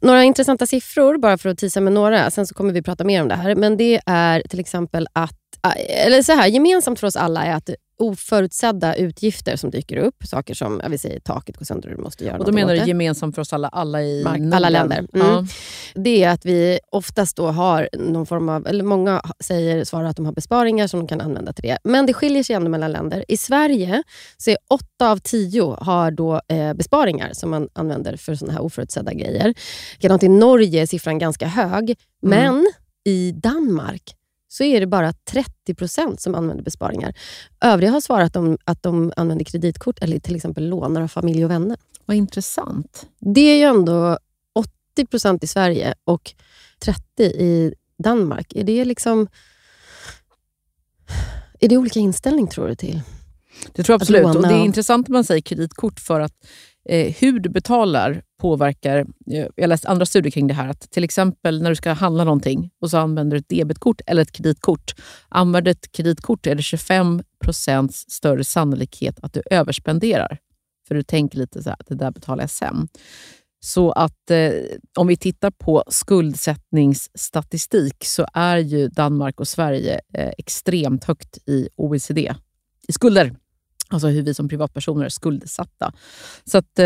Några 0.00 0.24
intressanta 0.24 0.66
siffror, 0.66 1.18
bara 1.18 1.38
för 1.38 1.48
att 1.48 1.58
tisa 1.58 1.80
med 1.80 1.92
några. 1.92 2.30
Sen 2.30 2.46
så 2.46 2.54
kommer 2.54 2.72
vi 2.72 2.82
prata 2.82 3.04
mer 3.04 3.22
om 3.22 3.28
det 3.28 3.34
här. 3.34 3.54
Men 3.54 3.76
det 3.76 4.00
är 4.06 4.42
till 4.48 4.60
exempel 4.60 5.08
att 5.12 5.36
eh, 5.64 6.06
eller 6.06 6.22
så 6.22 6.32
här, 6.32 6.46
gemensamt 6.46 7.00
för 7.00 7.06
oss 7.06 7.16
alla 7.16 7.44
är 7.44 7.54
att 7.54 7.70
oförutsedda 8.00 8.94
utgifter 8.94 9.56
som 9.56 9.70
dyker 9.70 9.96
upp. 9.96 10.14
Saker 10.24 10.54
som 10.54 10.82
vill 10.88 11.00
säga, 11.00 11.20
taket 11.20 11.56
går 11.56 11.64
sönder 11.64 11.88
och 11.88 11.96
du 11.96 12.02
måste 12.02 12.24
göra 12.24 12.38
Och 12.38 12.44
Då 12.44 12.52
menar 12.52 12.74
du 12.74 12.84
gemensamt 12.84 13.34
för 13.34 13.42
oss 13.42 13.52
alla, 13.52 13.68
alla 13.68 14.02
i 14.02 14.24
Mark, 14.24 14.54
Alla 14.54 14.68
länder. 14.68 14.98
Mm. 14.98 15.26
Ja. 15.26 15.46
Det 15.94 16.24
är 16.24 16.30
att 16.30 16.46
vi 16.46 16.78
oftast 16.92 17.36
då 17.36 17.46
har 17.46 17.88
någon 17.92 18.26
form 18.26 18.48
av, 18.48 18.66
eller 18.66 18.84
många 18.84 19.22
säger, 19.40 19.84
svarar 19.84 20.04
att 20.04 20.16
de 20.16 20.26
har 20.26 20.32
besparingar 20.32 20.86
som 20.86 21.00
de 21.00 21.06
kan 21.06 21.20
använda 21.20 21.52
till 21.52 21.62
det. 21.62 21.78
Men 21.84 22.06
det 22.06 22.12
skiljer 22.12 22.42
sig 22.42 22.56
ändå 22.56 22.70
mellan 22.70 22.92
länder. 22.92 23.24
I 23.28 23.36
Sverige 23.36 24.02
så 24.36 24.50
är 24.50 24.56
åtta 24.70 25.10
av 25.10 25.16
tio 25.16 25.76
har 25.80 26.10
då 26.10 26.40
eh, 26.48 26.74
besparingar 26.74 27.30
som 27.32 27.50
man 27.50 27.68
använder 27.72 28.16
för 28.16 28.34
såna 28.34 28.52
här 28.52 28.60
oförutsedda 28.60 29.12
grejer. 29.12 29.54
Likadant 29.94 30.22
i 30.22 30.28
Norge 30.28 30.82
är 30.82 30.86
siffran 30.86 31.18
ganska 31.18 31.46
hög. 31.46 31.84
Mm. 31.90 31.96
Men 32.22 32.66
i 33.04 33.32
Danmark 33.32 34.14
så 34.52 34.64
är 34.64 34.80
det 34.80 34.86
bara 34.86 35.12
30% 35.66 36.16
som 36.16 36.34
använder 36.34 36.64
besparingar. 36.64 37.14
Övriga 37.60 37.90
har 37.90 38.00
svarat 38.00 38.36
om 38.36 38.58
att 38.64 38.82
de 38.82 39.12
använder 39.16 39.44
kreditkort 39.44 39.98
eller 39.98 40.18
till 40.18 40.36
exempel 40.36 40.68
lånar 40.68 41.02
av 41.02 41.08
familj 41.08 41.44
och 41.44 41.50
vänner. 41.50 41.78
Vad 42.04 42.16
intressant. 42.16 43.06
Det 43.18 43.40
är 43.40 43.56
ju 43.56 43.62
ändå 43.62 44.18
80% 44.98 45.44
i 45.44 45.46
Sverige 45.46 45.94
och 46.04 46.34
30 46.78 47.22
i 47.22 47.74
Danmark. 47.98 48.52
Är 48.52 48.64
det 48.64 48.84
liksom... 48.84 49.28
Är 51.60 51.68
det 51.68 51.76
olika 51.76 52.00
inställning 52.00 52.46
tror 52.46 52.68
du 52.68 52.74
till? 52.74 53.00
Det 53.72 53.82
tror 53.82 53.94
jag 53.94 54.00
absolut. 54.02 54.36
Och 54.36 54.42
det 54.42 54.54
är 54.54 54.64
intressant 54.64 55.06
att 55.06 55.12
man 55.12 55.24
säger 55.24 55.40
kreditkort 55.40 56.00
för 56.00 56.20
att 56.20 56.34
eh, 56.88 57.14
hur 57.14 57.40
du 57.40 57.48
betalar 57.48 58.22
påverkar... 58.40 59.06
Jag 59.26 59.48
har 59.60 59.66
läst 59.66 59.84
andra 59.84 60.06
studier 60.06 60.30
kring 60.30 60.46
det 60.46 60.54
här. 60.54 60.68
Att 60.68 60.90
till 60.90 61.04
exempel 61.04 61.62
när 61.62 61.70
du 61.70 61.76
ska 61.76 61.92
handla 61.92 62.24
någonting 62.24 62.70
och 62.80 62.90
så 62.90 62.98
använder 62.98 63.36
du 63.36 63.40
ett 63.40 63.48
debetkort 63.48 64.00
eller 64.06 64.22
ett 64.22 64.32
kreditkort. 64.32 64.94
Använder 65.28 65.64
du 65.64 65.70
ett 65.70 65.92
kreditkort 65.92 66.46
är 66.46 66.54
det 66.54 66.62
25% 66.62 67.92
större 67.92 68.44
sannolikhet 68.44 69.18
att 69.22 69.32
du 69.32 69.42
överspenderar. 69.50 70.38
För 70.88 70.94
du 70.94 71.02
tänker 71.02 71.38
lite 71.38 71.62
så 71.62 71.70
här, 71.70 71.78
det 71.86 71.94
där 71.94 72.10
betalar 72.10 72.42
jag 72.42 72.50
sen. 72.50 72.88
Så 73.60 73.92
att 73.92 74.30
eh, 74.30 74.52
om 74.98 75.06
vi 75.06 75.16
tittar 75.16 75.50
på 75.50 75.84
skuldsättningsstatistik 75.88 78.04
så 78.04 78.26
är 78.34 78.56
ju 78.56 78.88
Danmark 78.88 79.40
och 79.40 79.48
Sverige 79.48 80.00
eh, 80.14 80.30
extremt 80.38 81.04
högt 81.04 81.48
i 81.48 81.68
OECD 81.76 82.34
i 82.88 82.92
skulder. 82.92 83.36
Alltså 83.90 84.08
hur 84.08 84.22
vi 84.22 84.34
som 84.34 84.48
privatpersoner 84.48 85.04
är 85.04 85.08
skuldsatta. 85.08 85.92
Så 86.44 86.58
att, 86.58 86.78
eh, 86.78 86.84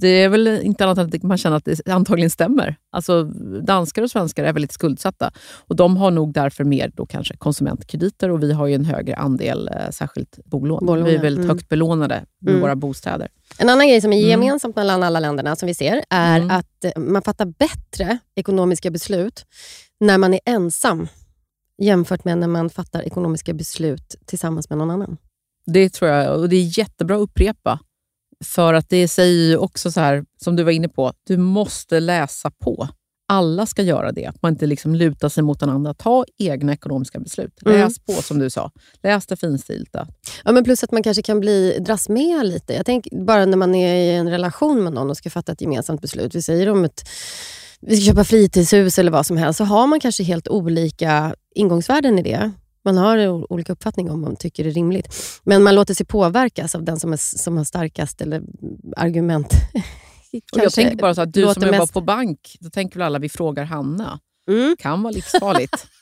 det 0.00 0.08
är 0.08 0.28
väl 0.28 0.46
inte 0.46 0.84
annat 0.84 0.98
än 0.98 1.06
att 1.06 1.22
man 1.22 1.38
känner 1.38 1.56
att 1.56 1.64
det 1.64 1.88
antagligen 1.88 2.30
stämmer. 2.30 2.76
Alltså, 2.92 3.24
danskar 3.62 4.02
och 4.02 4.10
svenskar 4.10 4.44
är 4.44 4.52
väldigt 4.52 4.72
skuldsatta 4.72 5.30
och 5.68 5.76
de 5.76 5.96
har 5.96 6.10
nog 6.10 6.32
därför 6.32 6.64
mer 6.64 6.92
då 6.94 7.06
kanske 7.06 7.36
konsumentkrediter 7.36 8.30
och 8.30 8.42
vi 8.42 8.52
har 8.52 8.66
ju 8.66 8.74
en 8.74 8.84
högre 8.84 9.16
andel 9.16 9.68
eh, 9.68 9.90
särskilt 9.90 10.38
bolån. 10.44 10.86
bolån. 10.86 11.04
Vi 11.04 11.14
är 11.14 11.22
väldigt 11.22 11.44
mm. 11.44 11.56
högt 11.56 11.68
belånade 11.68 12.24
med 12.40 12.50
mm. 12.50 12.62
våra 12.62 12.76
bostäder. 12.76 13.28
En 13.58 13.68
annan 13.68 13.88
grej 13.88 14.00
som 14.00 14.12
är 14.12 14.18
mm. 14.18 14.30
gemensamt 14.30 14.76
mm. 14.76 14.86
mellan 14.86 15.02
alla 15.02 15.20
länderna 15.20 15.56
som 15.56 15.66
vi 15.66 15.74
ser 15.74 16.04
är 16.10 16.36
mm. 16.36 16.50
att 16.50 16.84
eh, 16.84 17.02
man 17.02 17.22
fattar 17.22 17.46
bättre 17.46 18.18
ekonomiska 18.34 18.90
beslut 18.90 19.46
när 20.00 20.18
man 20.18 20.34
är 20.34 20.40
ensam 20.44 21.08
jämfört 21.82 22.24
med 22.24 22.38
när 22.38 22.46
man 22.46 22.70
fattar 22.70 23.02
ekonomiska 23.02 23.54
beslut 23.54 24.16
tillsammans 24.26 24.70
med 24.70 24.78
någon 24.78 24.90
annan. 24.90 25.16
Det 25.66 25.88
tror 25.88 26.10
jag, 26.10 26.40
och 26.40 26.48
det 26.48 26.56
är 26.56 26.78
jättebra 26.78 27.16
att 27.16 27.22
upprepa. 27.22 27.80
För 28.44 28.74
att 28.74 28.88
det 28.88 29.08
säger 29.08 29.48
ju 29.48 29.56
också 29.56 29.92
så 29.92 30.00
här, 30.00 30.24
som 30.42 30.56
du 30.56 30.62
var 30.62 30.72
inne 30.72 30.88
på, 30.88 31.12
du 31.26 31.36
måste 31.36 32.00
läsa 32.00 32.50
på. 32.50 32.88
Alla 33.28 33.66
ska 33.66 33.82
göra 33.82 34.12
det. 34.12 34.32
Man 34.42 34.52
inte 34.52 34.66
liksom 34.66 34.94
lutar 34.94 35.28
sig 35.28 35.42
mot 35.42 35.60
den 35.60 35.68
andra. 35.68 35.94
Ta 35.94 36.24
egna 36.38 36.72
ekonomiska 36.72 37.20
beslut. 37.20 37.62
Mm. 37.66 37.78
Läs 37.78 37.98
mm. 38.08 38.16
på 38.16 38.22
som 38.22 38.38
du 38.38 38.50
sa. 38.50 38.70
Läs 39.02 39.26
det 39.26 39.36
finstilta. 39.36 40.06
Ja, 40.44 40.52
men 40.52 40.64
plus 40.64 40.84
att 40.84 40.92
man 40.92 41.02
kanske 41.02 41.22
kan 41.22 41.40
bli, 41.40 41.78
dras 41.78 42.08
med 42.08 42.46
lite. 42.46 42.74
Jag 42.74 42.86
tänker 42.86 43.24
bara 43.24 43.46
när 43.46 43.56
man 43.56 43.74
är 43.74 43.94
i 43.94 44.14
en 44.14 44.30
relation 44.30 44.84
med 44.84 44.92
någon 44.92 45.10
och 45.10 45.16
ska 45.16 45.30
fatta 45.30 45.52
ett 45.52 45.60
gemensamt 45.60 46.00
beslut. 46.00 46.34
Vi 46.34 46.42
säger 46.42 46.68
om 46.68 46.84
ett 46.84 47.08
vi 47.80 47.96
ska 47.96 48.10
köpa 48.10 48.24
fritidshus 48.24 48.98
eller 48.98 49.10
vad 49.10 49.26
som 49.26 49.36
helst, 49.36 49.58
så 49.58 49.64
har 49.64 49.86
man 49.86 50.00
kanske 50.00 50.22
helt 50.22 50.48
olika 50.48 51.34
ingångsvärden 51.54 52.18
i 52.18 52.22
det. 52.22 52.52
Man 52.86 52.96
har 52.96 53.52
olika 53.52 53.72
uppfattning 53.72 54.10
om 54.10 54.20
vad 54.20 54.30
man 54.30 54.36
tycker 54.36 54.66
är 54.66 54.70
rimligt. 54.70 55.14
Men 55.42 55.62
man 55.62 55.74
låter 55.74 55.94
sig 55.94 56.06
påverkas 56.06 56.74
av 56.74 56.84
den 56.84 57.00
som, 57.00 57.12
är, 57.12 57.16
som 57.16 57.56
har 57.56 57.64
starkast 57.64 58.20
eller 58.20 58.42
argument. 58.96 59.48
och 60.52 60.60
jag 60.60 60.72
tänker 60.72 60.96
bara 60.96 61.14
så 61.14 61.20
att 61.20 61.32
du 61.32 61.42
som 61.42 61.62
jobbar 61.62 61.78
mest... 61.78 61.92
på 61.92 62.00
bank, 62.00 62.56
då 62.60 62.70
tänker 62.70 62.98
väl 62.98 63.06
alla 63.06 63.18
vi 63.18 63.28
frågar 63.28 63.64
Hanna. 63.64 64.20
Mm. 64.50 64.76
kan 64.78 65.02
vara 65.02 65.12
livsfarligt. 65.12 65.86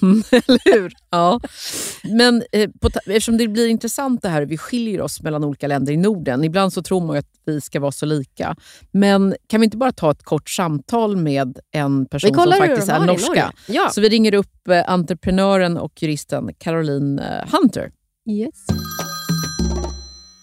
Eller 0.30 0.74
hur? 0.74 0.92
Ja. 1.10 1.40
Men 2.04 2.42
eh, 2.52 2.70
på, 2.80 2.88
eftersom 3.06 3.36
det 3.36 3.48
blir 3.48 3.68
intressant 3.68 4.22
det 4.22 4.28
här 4.28 4.42
vi 4.42 4.58
skiljer 4.58 5.00
oss 5.00 5.22
mellan 5.22 5.44
olika 5.44 5.66
länder 5.66 5.92
i 5.92 5.96
Norden. 5.96 6.44
Ibland 6.44 6.72
så 6.72 6.82
tror 6.82 7.00
man 7.00 7.16
att 7.16 7.30
vi 7.46 7.60
ska 7.60 7.80
vara 7.80 7.92
så 7.92 8.06
lika. 8.06 8.56
Men 8.90 9.34
kan 9.46 9.60
vi 9.60 9.64
inte 9.64 9.76
bara 9.76 9.92
ta 9.92 10.10
ett 10.10 10.22
kort 10.22 10.50
samtal 10.50 11.16
med 11.16 11.58
en 11.70 12.06
person 12.06 12.34
som 12.34 12.52
faktiskt 12.52 12.88
är 12.88 13.00
norska? 13.00 13.52
Ja. 13.68 13.90
Så 13.90 14.00
vi 14.00 14.08
ringer 14.08 14.34
upp 14.34 14.68
eh, 14.68 14.90
entreprenören 14.90 15.76
och 15.76 16.02
juristen 16.02 16.54
Caroline 16.58 17.18
eh, 17.18 17.52
Hunter. 17.52 17.90
Yes. 18.30 18.66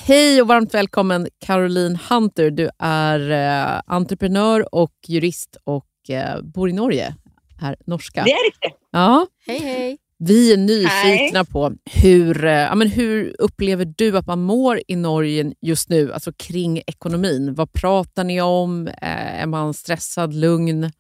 Hej 0.05 0.41
och 0.41 0.47
varmt 0.47 0.73
välkommen 0.73 1.27
Caroline 1.45 1.99
Hunter. 2.09 2.51
Du 2.51 2.69
är 2.79 3.31
eh, 3.31 3.81
entreprenör 3.85 4.75
och 4.75 4.93
jurist 5.07 5.57
och 5.63 6.09
eh, 6.09 6.41
bor 6.41 6.69
i 6.69 6.73
Norge 6.73 7.15
är 7.61 7.75
norska. 7.85 8.23
Det 8.23 8.31
är 8.31 8.45
riktigt. 8.45 8.79
Ja. 8.91 9.27
Hej, 9.47 9.59
hej. 9.59 9.97
Vi 10.19 10.53
är 10.53 10.57
nyfikna 10.57 11.39
hej. 11.39 11.45
på 11.51 11.75
hur, 11.91 12.45
eh, 12.45 12.51
ja, 12.51 12.75
men 12.75 12.87
hur 12.87 13.35
upplever 13.39 13.85
du 13.97 14.17
att 14.17 14.27
man 14.27 14.41
mår 14.41 14.81
i 14.87 14.95
Norge 14.95 15.53
just 15.61 15.89
nu, 15.89 16.13
alltså 16.13 16.33
kring 16.33 16.81
ekonomin? 16.87 17.53
Vad 17.53 17.73
pratar 17.73 18.23
ni 18.23 18.41
om? 18.41 18.87
Eh, 18.87 19.41
är 19.41 19.45
man 19.45 19.73
stressad, 19.73 20.33
lugn? 20.33 20.91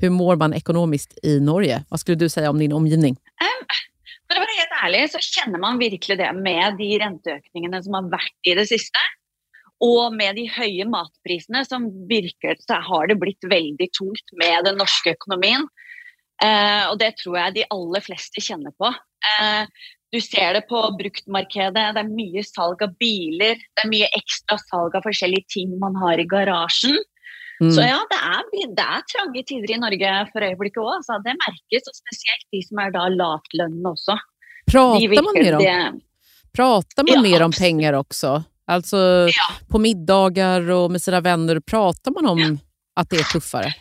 Hur 0.00 0.10
mår 0.10 0.36
man 0.36 0.54
ekonomiskt 0.54 1.18
i 1.22 1.40
Norge? 1.40 1.84
Vad 1.88 2.00
skulle 2.00 2.16
du 2.16 2.28
säga 2.28 2.50
om 2.50 2.58
din 2.58 2.72
omgivning? 2.72 3.10
Um, 3.10 3.66
för 4.26 4.34
att 4.34 4.38
vara 4.38 4.56
helt 4.58 4.84
ärlig 4.84 5.10
så 5.10 5.18
känner 5.18 5.58
man 5.58 5.78
verkligen 5.78 6.18
det 6.18 6.32
med 6.32 6.76
de 6.78 6.98
ränteökningarna 6.98 7.82
som 7.82 7.94
har 7.94 8.10
varit 8.10 8.40
i 8.50 8.54
det 8.54 8.66
sista. 8.66 8.98
Och 9.80 10.14
med 10.14 10.34
de 10.36 10.46
höga 10.46 10.88
matpriserna 10.88 11.64
som 11.64 12.08
virker 12.08 12.56
så 12.58 12.74
har 12.74 13.06
det 13.06 13.14
blivit 13.14 13.44
väldigt 13.44 13.92
tungt 13.92 14.28
med 14.42 14.64
den 14.64 14.76
norska 14.76 15.10
ekonomin. 15.10 15.68
Eh, 16.44 16.84
og 16.90 16.98
det 17.00 17.14
tror 17.20 17.38
jeg 17.40 17.56
de 17.56 17.68
aller 17.72 18.04
fleste 18.04 18.42
kjenner 18.44 18.74
på. 18.76 18.90
Eh, 18.90 19.68
du 20.12 20.20
ser 20.20 20.54
det 20.56 20.66
på 20.68 20.80
bruktmarkedet. 20.98 21.92
Det 21.96 22.02
er 22.02 22.08
mye 22.08 22.44
salg 22.46 22.82
av 22.84 22.94
biler. 23.00 23.58
Det 23.74 23.84
er 23.84 23.92
mye 23.92 24.08
ekstra 24.16 24.58
salg 24.68 24.96
av 24.96 25.06
forskjellige 25.06 25.48
ting 25.56 25.76
man 25.82 25.96
har 26.00 26.20
i 26.20 26.28
garasjen. 26.28 26.98
Mm. 27.60 27.72
Så 27.72 27.80
ja, 27.80 28.00
det 28.10 28.16
är, 28.16 28.74
det 28.76 28.82
är 28.82 29.02
trånga 29.12 29.42
tider 29.42 29.74
i 29.74 29.78
Norge 29.78 30.28
för 30.32 30.42
ögonblicket 30.42 30.78
också. 30.78 31.12
Alltså, 31.12 31.12
det 31.12 31.36
märks, 31.46 31.88
och 31.88 31.96
speciellt 31.96 32.46
de 32.50 32.62
som 32.62 32.78
är 32.78 32.90
då 32.90 33.08
lavtlönade 33.08 33.88
också. 33.88 34.18
Pratar 34.70 35.22
man 35.22 35.34
mer 35.34 35.52
om, 35.56 35.62
det, 35.62 35.92
pratar 36.52 37.02
man 37.02 37.14
ja, 37.14 37.22
mer 37.22 37.42
om 37.42 37.52
pengar 37.52 37.92
också? 37.92 38.44
Alltså 38.66 38.96
ja. 39.28 39.66
på 39.68 39.78
middagar 39.78 40.70
och 40.70 40.90
med 40.90 41.02
sina 41.02 41.20
vänner, 41.20 41.60
pratar 41.60 42.10
man 42.10 42.26
om 42.26 42.38
ja. 42.38 42.56
att 43.00 43.10
det 43.10 43.16
är 43.16 43.22
tuffare? 43.22 43.74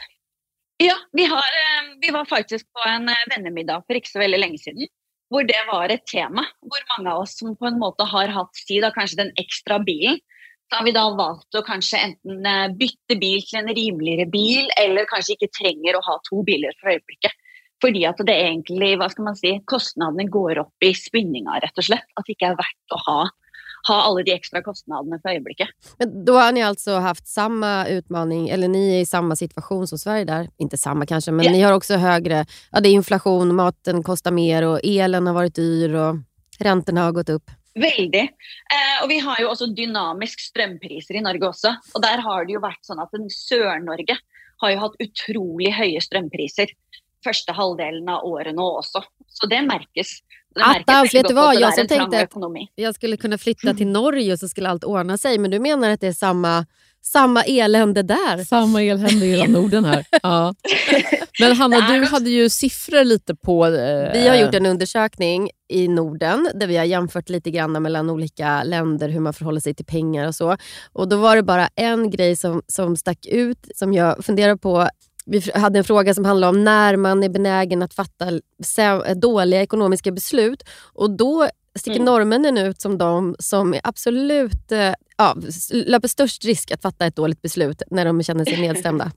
Ja, 0.77 0.95
vi, 1.11 1.25
har, 1.25 1.37
eh, 1.37 1.97
vi 2.01 2.11
var 2.11 2.25
faktiskt 2.25 2.73
på 2.73 2.89
en 2.89 3.09
eh, 3.09 3.25
vännemiddag 3.29 3.83
för 3.87 3.93
inte 3.93 4.09
så 4.09 4.19
väldigt 4.19 4.39
länge 4.39 4.57
sedan 4.57 4.87
hvor 5.29 5.43
det 5.43 5.65
var 5.71 5.89
ett 5.89 6.05
tema. 6.05 6.45
Hvor 6.61 6.83
mange 6.91 7.13
av 7.15 7.21
oss 7.21 7.37
som 7.37 7.57
på 7.57 7.65
en 7.65 7.79
måte 7.79 8.03
har 8.03 8.27
hatt 8.27 8.55
si 8.55 8.79
da, 8.81 8.91
kanskje 8.93 9.23
den 9.23 9.31
extra 9.41 9.79
bilen, 9.79 10.19
så 10.69 10.79
har 10.79 10.85
vi 10.85 10.93
da 10.95 11.05
valgt 11.17 11.57
å 11.57 11.63
kanskje 11.65 12.01
enten 12.09 12.45
eh, 12.45 12.67
bytte 12.77 13.17
bil 13.21 13.41
till 13.45 13.59
en 13.59 13.73
rimeligere 13.79 14.27
bil, 14.31 14.69
eller 14.81 15.09
kanske 15.09 15.35
inte 15.35 15.51
trenger 15.59 15.97
å 15.97 16.05
ha 16.05 16.19
två 16.29 16.43
bilar 16.43 16.77
för 16.79 16.93
ögonblicket. 16.93 17.41
Fordi 17.83 18.05
at 18.07 18.21
det 18.27 18.35
egentlig, 18.39 18.93
hva 18.97 19.09
skal 19.11 19.27
man 19.27 19.37
si, 19.37 19.51
kostnadene 19.67 20.29
går 20.31 20.61
upp 20.63 20.85
i 20.87 20.93
spinninga, 20.97 21.59
rett 21.61 21.81
og 21.81 21.89
slett. 21.89 22.07
At 22.15 22.25
det 22.25 22.37
ikke 22.37 22.53
er 22.53 22.61
verdt 22.61 22.95
å 22.95 23.01
ha 23.05 23.19
ha 23.87 24.01
alla 24.01 24.23
de 24.23 24.31
extra 24.31 24.61
kostnaderna 24.61 25.19
för 25.21 25.29
ögonblicket. 25.29 25.67
Men 25.97 26.25
då 26.25 26.33
har 26.33 26.51
ni 26.51 26.63
alltså 26.63 26.91
haft 26.91 27.27
samma 27.27 27.87
utmaning, 27.87 28.49
eller 28.49 28.67
ni 28.67 28.95
är 28.95 28.99
i 28.99 29.05
samma 29.05 29.35
situation 29.35 29.87
som 29.87 29.97
Sverige 29.97 30.25
där. 30.25 30.49
Inte 30.57 30.77
samma 30.77 31.05
kanske, 31.05 31.31
men 31.31 31.45
yeah. 31.45 31.57
ni 31.57 31.61
har 31.61 31.73
också 31.73 31.95
högre, 31.95 32.45
ja 32.71 32.79
det 32.79 32.89
är 32.89 32.93
inflation, 32.93 33.55
maten 33.55 34.03
kostar 34.03 34.31
mer 34.31 34.67
och 34.67 34.79
elen 34.83 35.27
har 35.27 35.33
varit 35.33 35.55
dyr 35.55 35.93
och 35.93 36.15
räntorna 36.59 37.03
har 37.03 37.11
gått 37.11 37.29
upp. 37.29 37.51
Väldigt. 37.73 38.31
Eh, 38.75 39.03
och 39.03 39.11
vi 39.11 39.19
har 39.19 39.39
ju 39.39 39.45
också 39.45 39.65
dynamiska 39.65 40.39
strömpriser 40.39 41.13
i 41.13 41.21
Norge 41.21 41.47
också. 41.47 41.75
Och 41.93 42.01
där 42.01 42.17
har 42.17 42.45
det 42.45 42.51
ju 42.51 42.59
varit 42.59 42.85
så 42.85 43.01
att 43.01 43.09
Sør-Norge 43.31 44.17
har 44.57 44.69
ju 44.69 44.75
haft 44.75 44.95
otroligt 44.99 45.73
höga 45.73 46.01
strömpriser 46.01 46.67
första 47.23 47.53
halvdelen 47.53 48.09
av 48.09 48.23
åren 48.23 48.59
också. 48.59 49.03
Så 49.27 49.47
det 49.47 49.61
märks. 49.61 50.09
Attans, 50.61 51.13
vet 51.13 51.27
du 51.27 51.33
vad? 51.33 51.55
Jag 51.55 51.73
som 51.73 51.87
tänkte 51.87 52.21
att 52.21 52.33
jag 52.75 52.95
skulle 52.95 53.17
kunna 53.17 53.37
flytta 53.37 53.73
till 53.73 53.87
Norge 53.91 54.33
och 54.33 54.39
så 54.39 54.47
skulle 54.47 54.69
allt 54.69 54.83
ordna 54.83 55.17
sig. 55.17 55.37
Men 55.37 55.51
du 55.51 55.59
menar 55.59 55.89
att 55.89 56.01
det 56.01 56.07
är 56.07 56.13
samma, 56.13 56.65
samma 57.01 57.43
elände 57.43 58.03
där? 58.03 58.43
Samma 58.43 58.83
elände 58.83 59.25
i 59.25 59.31
hela 59.31 59.45
Norden 59.45 59.85
här. 59.85 60.05
ja. 60.23 60.55
Men 61.39 61.55
Hanna, 61.55 61.93
du 61.93 62.05
hade 62.05 62.29
ju 62.29 62.49
siffror 62.49 63.03
lite 63.03 63.35
på... 63.35 63.65
Eh... 63.65 64.13
Vi 64.13 64.27
har 64.27 64.35
gjort 64.35 64.55
en 64.55 64.65
undersökning 64.65 65.49
i 65.69 65.87
Norden 65.87 66.49
där 66.55 66.67
vi 66.67 66.77
har 66.77 66.85
jämfört 66.85 67.29
lite 67.29 67.51
grann 67.51 67.83
mellan 67.83 68.09
olika 68.09 68.63
länder, 68.63 69.09
hur 69.09 69.19
man 69.19 69.33
förhåller 69.33 69.59
sig 69.59 69.75
till 69.75 69.85
pengar 69.85 70.27
och 70.27 70.35
så. 70.35 70.57
Och 70.93 71.09
Då 71.09 71.17
var 71.17 71.35
det 71.35 71.43
bara 71.43 71.69
en 71.75 72.09
grej 72.09 72.35
som, 72.35 72.61
som 72.67 72.95
stack 72.97 73.25
ut 73.25 73.67
som 73.75 73.93
jag 73.93 74.25
funderar 74.25 74.55
på 74.55 74.89
vi 75.25 75.51
hade 75.55 75.79
en 75.79 75.85
fråga 75.85 76.13
som 76.13 76.25
handlade 76.25 76.57
om 76.57 76.63
när 76.63 76.95
man 76.95 77.23
är 77.23 77.29
benägen 77.29 77.81
att 77.81 77.93
fatta 77.93 78.39
dåliga 79.15 79.61
ekonomiska 79.61 80.11
beslut. 80.11 80.63
Och 80.93 81.11
Då 81.11 81.49
sticker 81.75 81.95
mm. 81.95 82.05
norrmännen 82.05 82.57
ut 82.57 82.81
som 82.81 82.97
de 82.97 83.35
som 83.39 83.75
absolut 83.83 84.71
eh, 84.71 84.93
ja, 85.17 85.35
löper 85.71 86.07
störst 86.07 86.45
risk 86.45 86.71
att 86.71 86.81
fatta 86.81 87.05
ett 87.05 87.15
dåligt 87.15 87.41
beslut 87.41 87.81
när 87.91 88.05
de 88.05 88.23
känner 88.23 88.45
sig 88.45 88.61
nedstämda. 88.61 89.11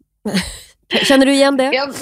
Känner 1.05 1.27
du 1.27 1.33
igen 1.33 1.57
det? 1.57 1.71
Ja, 1.75 1.93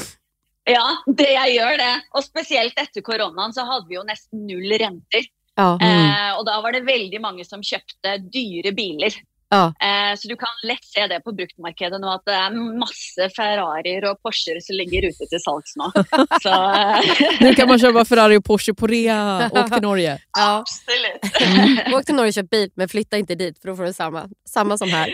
ja, 0.64 0.86
det 1.06 1.32
jag 1.32 1.54
gör 1.54 1.78
det. 1.78 2.00
Och 2.10 2.24
speciellt 2.24 2.78
efter 2.78 3.00
coronan 3.00 3.52
så 3.52 3.60
hade 3.60 3.88
vi 3.88 3.94
ju 3.94 4.04
nästan 4.04 4.46
noll 4.46 4.78
räntor. 4.78 5.20
Ja. 5.54 5.78
Mm. 5.82 6.30
Eh, 6.30 6.38
och 6.38 6.44
då 6.44 6.52
var 6.62 6.72
det 6.72 6.80
väldigt 6.80 7.20
många 7.20 7.44
som 7.44 7.62
köpte 7.62 8.18
dyra 8.18 8.72
bilar 8.72 9.12
Ja. 9.48 9.64
Eh, 9.66 10.16
så 10.18 10.28
du 10.28 10.36
kan 10.36 10.48
lätt 10.62 10.84
se 10.84 11.06
det 11.06 11.20
på 11.20 11.32
bruktmarknaden 11.32 12.00
nu 12.00 12.06
att 12.06 12.24
det 12.24 12.32
är 12.32 12.78
massor 12.78 13.28
Ferrarier 13.36 14.10
och 14.10 14.22
Porscher 14.22 14.60
som 14.60 14.74
ligger 14.76 15.08
ute 15.08 15.26
till 15.26 15.40
salgs 15.40 15.72
nu. 15.76 15.84
Så, 16.42 16.48
eh. 16.48 17.40
nu 17.40 17.54
kan 17.54 17.68
man 17.68 17.78
köpa 17.78 18.04
Ferrari 18.04 18.36
och 18.36 18.44
Porsche 18.44 18.74
på 18.74 18.86
rea. 18.86 19.50
Åk 19.52 19.72
till 19.72 19.82
Norge. 19.82 20.18
Ja. 20.38 20.58
Absolut. 20.58 21.58
Mm. 21.58 21.94
Åk 21.94 22.04
till 22.04 22.14
Norge 22.14 22.28
och 22.28 22.34
köp 22.34 22.50
bil, 22.50 22.70
men 22.74 22.88
flytta 22.88 23.16
inte 23.16 23.34
dit 23.34 23.58
för 23.60 23.68
då 23.68 23.76
får 23.76 23.84
du 23.84 23.92
samma, 23.92 24.28
samma 24.48 24.78
som 24.78 24.88
här. 24.88 25.10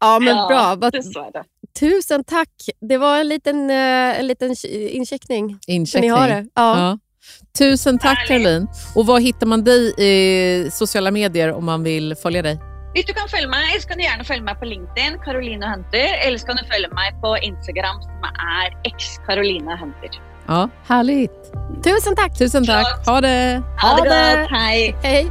Ja, 0.00 0.18
men 0.18 0.36
ja, 0.36 0.48
bra. 0.48 0.90
But, 0.90 0.94
tusen 1.78 2.24
tack. 2.24 2.50
Det 2.80 2.98
var 2.98 3.18
en 3.18 3.28
liten, 3.28 3.70
eh, 3.70 4.20
en 4.20 4.26
liten 4.26 4.54
incheckning. 4.70 5.58
Incheckning. 5.66 6.10
Ni 6.10 6.16
har 6.16 6.28
det. 6.28 6.46
Ja. 6.54 6.78
ja. 6.78 6.98
Tusen 7.58 7.98
tack 7.98 8.28
Caroline. 8.28 8.66
Och 8.94 9.06
var 9.06 9.20
hittar 9.20 9.46
man 9.46 9.64
dig 9.64 9.94
i 9.98 10.70
sociala 10.70 11.10
medier 11.10 11.52
om 11.52 11.64
man 11.64 11.82
vill 11.82 12.14
följa 12.22 12.42
dig? 12.42 12.73
Hvis 12.94 13.06
du 13.08 13.10
kan 13.10 13.26
følge 13.26 13.48
meg, 13.50 13.72
så 13.82 13.88
kan 13.90 13.98
du 13.98 14.04
gjerne 14.04 14.24
følge 14.24 14.44
meg 14.46 14.58
på 14.60 14.68
LinkedIn, 14.70 15.16
Caroline 15.24 15.66
Hunter, 15.66 16.12
eller 16.22 16.38
så 16.38 16.46
kan 16.46 16.60
du 16.60 16.68
følge 16.70 16.90
meg 16.94 17.16
på 17.24 17.32
Instagram, 17.42 17.98
som 18.04 18.28
är 18.30 18.76
x 18.86 19.16
Caroline 19.26 19.74
Hunter. 19.80 20.20
Ja, 20.46 20.68
härligt. 20.86 21.50
Tusen 21.82 22.14
tack. 22.16 22.38
Tusen 22.38 22.66
tack. 22.66 23.06
Ha 23.06 23.20
det. 23.20 23.62
Ha, 23.82 23.88
ha 23.88 23.96
det 23.96 24.06
gott. 24.08 24.50
Hej. 24.50 24.94
Hej. 25.02 25.30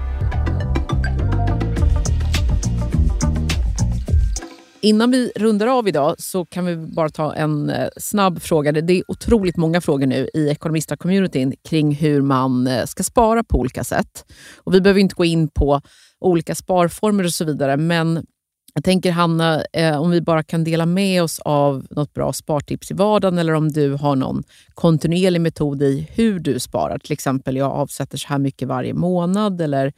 Innan 4.81 5.11
vi 5.11 5.31
rundar 5.35 5.67
av 5.67 5.87
idag 5.87 6.15
så 6.17 6.45
kan 6.45 6.65
vi 6.65 6.75
bara 6.75 7.09
ta 7.09 7.33
en 7.33 7.69
eh, 7.69 7.87
snabb 7.97 8.41
fråga. 8.41 8.71
Det 8.71 8.93
är 8.93 9.03
otroligt 9.07 9.57
många 9.57 9.81
frågor 9.81 10.05
nu 10.05 10.29
i 10.33 10.49
ekonomista-communityn 10.49 11.53
kring 11.69 11.95
hur 11.95 12.21
man 12.21 12.67
eh, 12.67 12.85
ska 12.85 13.03
spara 13.03 13.43
på 13.43 13.59
olika 13.59 13.83
sätt. 13.83 14.25
Och 14.57 14.73
vi 14.73 14.81
behöver 14.81 15.01
inte 15.01 15.15
gå 15.15 15.25
in 15.25 15.49
på 15.49 15.81
olika 16.23 16.55
sparformer 16.55 17.23
och 17.23 17.33
så 17.33 17.45
vidare. 17.45 17.77
Men 17.77 18.25
jag 18.75 18.83
tänker 18.83 19.11
Hanna, 19.11 19.63
eh, 19.73 20.01
om 20.01 20.11
vi 20.11 20.21
bara 20.21 20.43
kan 20.43 20.63
dela 20.63 20.85
med 20.85 21.23
oss 21.23 21.39
av 21.39 21.87
något 21.89 22.13
bra 22.13 22.33
spartips 22.33 22.91
i 22.91 22.93
vardagen 22.93 23.37
eller 23.37 23.53
om 23.53 23.71
du 23.71 23.93
har 23.93 24.15
någon 24.15 24.43
kontinuerlig 24.73 25.41
metod 25.41 25.83
i 25.83 26.07
hur 26.11 26.39
du 26.39 26.59
sparar. 26.59 26.97
Till 26.97 27.11
exempel, 27.11 27.55
jag 27.55 27.71
avsätter 27.71 28.17
så 28.17 28.27
här 28.27 28.39
mycket 28.39 28.67
varje 28.67 28.93
månad. 28.93 29.61
Eller, 29.61 29.93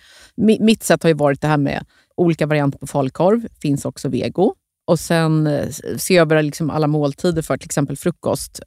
mitt 0.59 0.83
sätt 0.83 1.03
har 1.03 1.07
ju 1.07 1.13
varit 1.13 1.41
det 1.41 1.47
här 1.47 1.57
med 1.57 1.85
olika 2.17 2.45
varianter 2.45 2.79
på 2.79 2.87
falukorv. 2.87 3.47
finns 3.61 3.85
också 3.85 4.09
vego. 4.09 4.55
Och 4.87 4.99
sen 4.99 5.47
eh, 5.47 5.69
se 5.97 6.17
över 6.17 6.43
liksom 6.43 6.69
alla 6.69 6.87
måltider 6.87 7.41
för 7.41 7.57
till 7.57 7.67
exempel 7.67 7.97
frukost. 7.97 8.59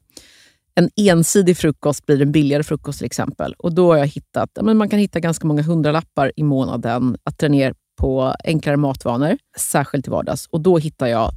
En 0.79 0.89
ensidig 0.95 1.57
frukost 1.57 2.05
blir 2.05 2.21
en 2.21 2.31
billigare 2.31 2.63
frukost 2.63 2.99
till 2.99 3.05
exempel. 3.05 3.53
Och 3.57 3.73
Då 3.73 3.91
har 3.91 3.97
jag 3.97 4.07
hittat 4.07 4.49
men 4.61 4.77
man 4.77 4.89
kan 4.89 4.99
hitta 4.99 5.19
ganska 5.19 5.47
många 5.47 5.61
hundralappar 5.61 6.31
i 6.35 6.43
månaden 6.43 7.17
att 7.23 7.37
dra 7.37 7.47
ner 7.47 7.73
på 7.97 8.35
enklare 8.43 8.77
matvanor, 8.77 9.37
särskilt 9.57 10.05
till 10.05 10.11
vardags. 10.11 10.47
Och 10.51 10.61
Då 10.61 10.77
hittar 10.77 11.07
jag 11.07 11.31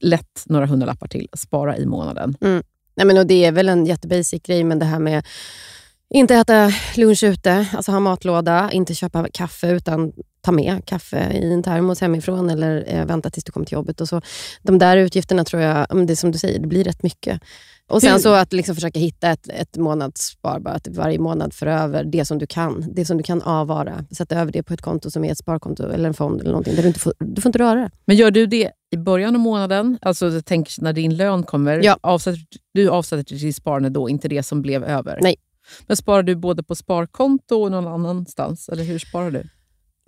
lätt 0.00 0.42
några 0.46 0.66
hundralappar 0.66 1.08
till 1.08 1.28
att 1.32 1.40
spara 1.40 1.76
i 1.76 1.86
månaden. 1.86 2.36
Mm. 2.40 2.62
Nej, 2.96 3.06
men 3.06 3.18
och 3.18 3.26
det 3.26 3.44
är 3.44 3.52
väl 3.52 3.68
en 3.68 3.86
jättebasic 3.86 4.42
grej, 4.42 4.64
men 4.64 4.78
det 4.78 4.84
här 4.84 4.98
med 4.98 5.26
inte 6.10 6.34
äta 6.34 6.72
lunch 6.96 7.24
ute, 7.24 7.66
alltså 7.72 7.92
ha 7.92 8.00
matlåda, 8.00 8.70
inte 8.72 8.94
köpa 8.94 9.28
kaffe 9.32 9.70
utan 9.70 10.12
ta 10.40 10.52
med 10.52 10.86
kaffe 10.86 11.32
i 11.32 11.52
en 11.52 11.62
termos 11.62 12.00
hemifrån 12.00 12.50
eller 12.50 12.84
eh, 12.86 13.06
vänta 13.06 13.30
tills 13.30 13.44
du 13.44 13.52
kommer 13.52 13.66
till 13.66 13.74
jobbet. 13.74 14.00
Och 14.00 14.08
så. 14.08 14.20
De 14.62 14.78
där 14.78 14.96
utgifterna 14.96 15.44
tror 15.44 15.62
jag, 15.62 16.06
det 16.06 16.12
är 16.12 16.16
som 16.16 16.32
du 16.32 16.38
säger, 16.38 16.58
det 16.58 16.66
blir 16.66 16.84
rätt 16.84 17.02
mycket. 17.02 17.40
Och 17.90 18.00
sen 18.00 18.20
så 18.20 18.34
att 18.34 18.52
liksom 18.52 18.74
försöka 18.74 19.00
hitta 19.00 19.30
ett, 19.30 19.48
ett 19.48 19.76
månadsspar, 19.76 20.60
bara 20.60 20.74
att 20.74 20.88
varje 20.88 21.18
månad 21.18 21.54
för 21.54 21.66
över 21.66 22.04
det 22.04 22.24
som 22.24 22.38
du 22.38 22.46
kan. 22.46 22.84
Det 22.94 23.04
som 23.04 23.16
du 23.16 23.22
kan 23.22 23.42
avvara. 23.42 24.04
Sätta 24.10 24.40
över 24.40 24.52
det 24.52 24.62
på 24.62 24.74
ett 24.74 24.82
konto 24.82 25.10
som 25.10 25.24
är 25.24 25.32
ett 25.32 25.38
sparkonto 25.38 25.88
eller 25.88 26.08
en 26.08 26.14
fond 26.14 26.40
eller 26.40 26.50
någonting. 26.50 26.74
Där 26.74 26.82
du, 26.82 26.88
inte 26.88 27.00
får, 27.00 27.12
du 27.18 27.40
får 27.40 27.48
inte 27.48 27.58
röra 27.58 27.80
det. 27.80 27.90
Men 28.04 28.16
gör 28.16 28.30
du 28.30 28.46
det 28.46 28.70
i 28.90 28.96
början 28.96 29.34
av 29.34 29.40
månaden? 29.40 29.98
Alltså 30.02 30.42
tänk 30.44 30.68
när 30.80 30.92
din 30.92 31.16
lön 31.16 31.42
kommer. 31.42 31.80
Ja. 31.84 31.98
Avsätter, 32.00 32.40
du 32.74 32.88
avsätter 32.88 33.24
till 33.24 33.54
sparande 33.54 33.88
då, 33.88 34.08
inte 34.08 34.28
det 34.28 34.42
som 34.42 34.62
blev 34.62 34.84
över? 34.84 35.18
Nej. 35.22 35.36
Men 35.86 35.96
sparar 35.96 36.22
du 36.22 36.36
både 36.36 36.62
på 36.62 36.74
sparkonto 36.74 37.62
och 37.62 37.70
någon 37.70 37.86
annanstans? 37.86 38.68
Eller 38.68 38.84
hur 38.84 38.98
sparar 38.98 39.30
du? 39.30 39.48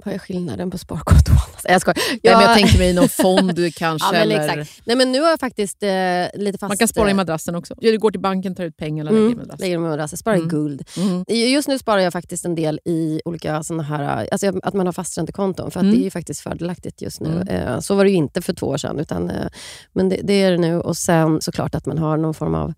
Vad 0.04 0.14
är 0.14 0.18
skillnaden 0.18 0.70
på 0.70 0.78
sparkonto? 0.78 1.32
Jag 1.64 1.80
skojar. 1.80 1.96
Jag, 2.22 2.32
Nej, 2.32 2.34
men 2.34 2.42
jag 2.42 2.58
tänker 2.58 2.78
mig 2.78 2.94
någon 2.94 3.08
fond 3.08 3.74
kanske. 3.76 4.08
ja, 4.08 4.12
men 4.12 4.22
eller... 4.22 4.40
exakt. 4.40 4.86
Nej, 4.86 4.96
men 4.96 5.12
nu 5.12 5.20
har 5.20 5.30
jag 5.30 5.40
faktiskt 5.40 5.82
eh, 5.82 5.88
lite 6.34 6.58
fast... 6.58 6.68
Man 6.68 6.76
kan 6.76 6.88
spara 6.88 7.10
i 7.10 7.14
madrassen 7.14 7.54
också. 7.54 7.74
Du 7.78 7.98
går 7.98 8.10
till 8.10 8.20
banken, 8.20 8.54
tar 8.54 8.64
ut 8.64 8.76
pengar 8.76 9.04
och 9.04 9.12
lägger 9.12 9.26
mm, 9.26 9.32
i 9.32 9.36
madrassen. 9.36 9.64
Lägger 9.64 9.74
i 9.74 9.78
madrassen. 9.78 10.18
Sparar 10.18 10.36
mm. 10.36 10.46
i 10.46 10.50
guld. 10.50 10.88
Mm. 10.96 11.24
Just 11.28 11.68
nu 11.68 11.78
sparar 11.78 11.98
jag 11.98 12.12
faktiskt 12.12 12.44
en 12.44 12.54
del 12.54 12.80
i 12.84 13.20
olika 13.24 13.62
såna 13.62 13.82
här... 13.82 14.28
Alltså 14.32 14.60
att 14.62 14.74
man 14.74 14.86
har 14.86 14.92
fasträntekonton. 14.92 15.70
För 15.70 15.80
att 15.80 15.84
mm. 15.84 15.98
det 15.98 16.06
är 16.06 16.10
faktiskt 16.10 16.40
fördelaktigt 16.40 17.02
just 17.02 17.20
nu. 17.20 17.30
Mm. 17.30 17.48
Eh, 17.48 17.80
så 17.80 17.94
var 17.94 18.04
det 18.04 18.10
ju 18.10 18.16
inte 18.16 18.42
för 18.42 18.52
två 18.52 18.66
år 18.66 18.76
sedan. 18.76 18.98
Utan, 18.98 19.30
eh, 19.30 19.48
men 19.92 20.08
det, 20.08 20.20
det, 20.24 20.42
är 20.42 20.50
det 20.50 20.58
nu. 20.58 20.80
Och 20.80 20.96
sen 20.96 21.40
såklart 21.40 21.74
att 21.74 21.86
man 21.86 21.98
har 21.98 22.16
någon 22.16 22.34
form 22.34 22.54
av 22.54 22.74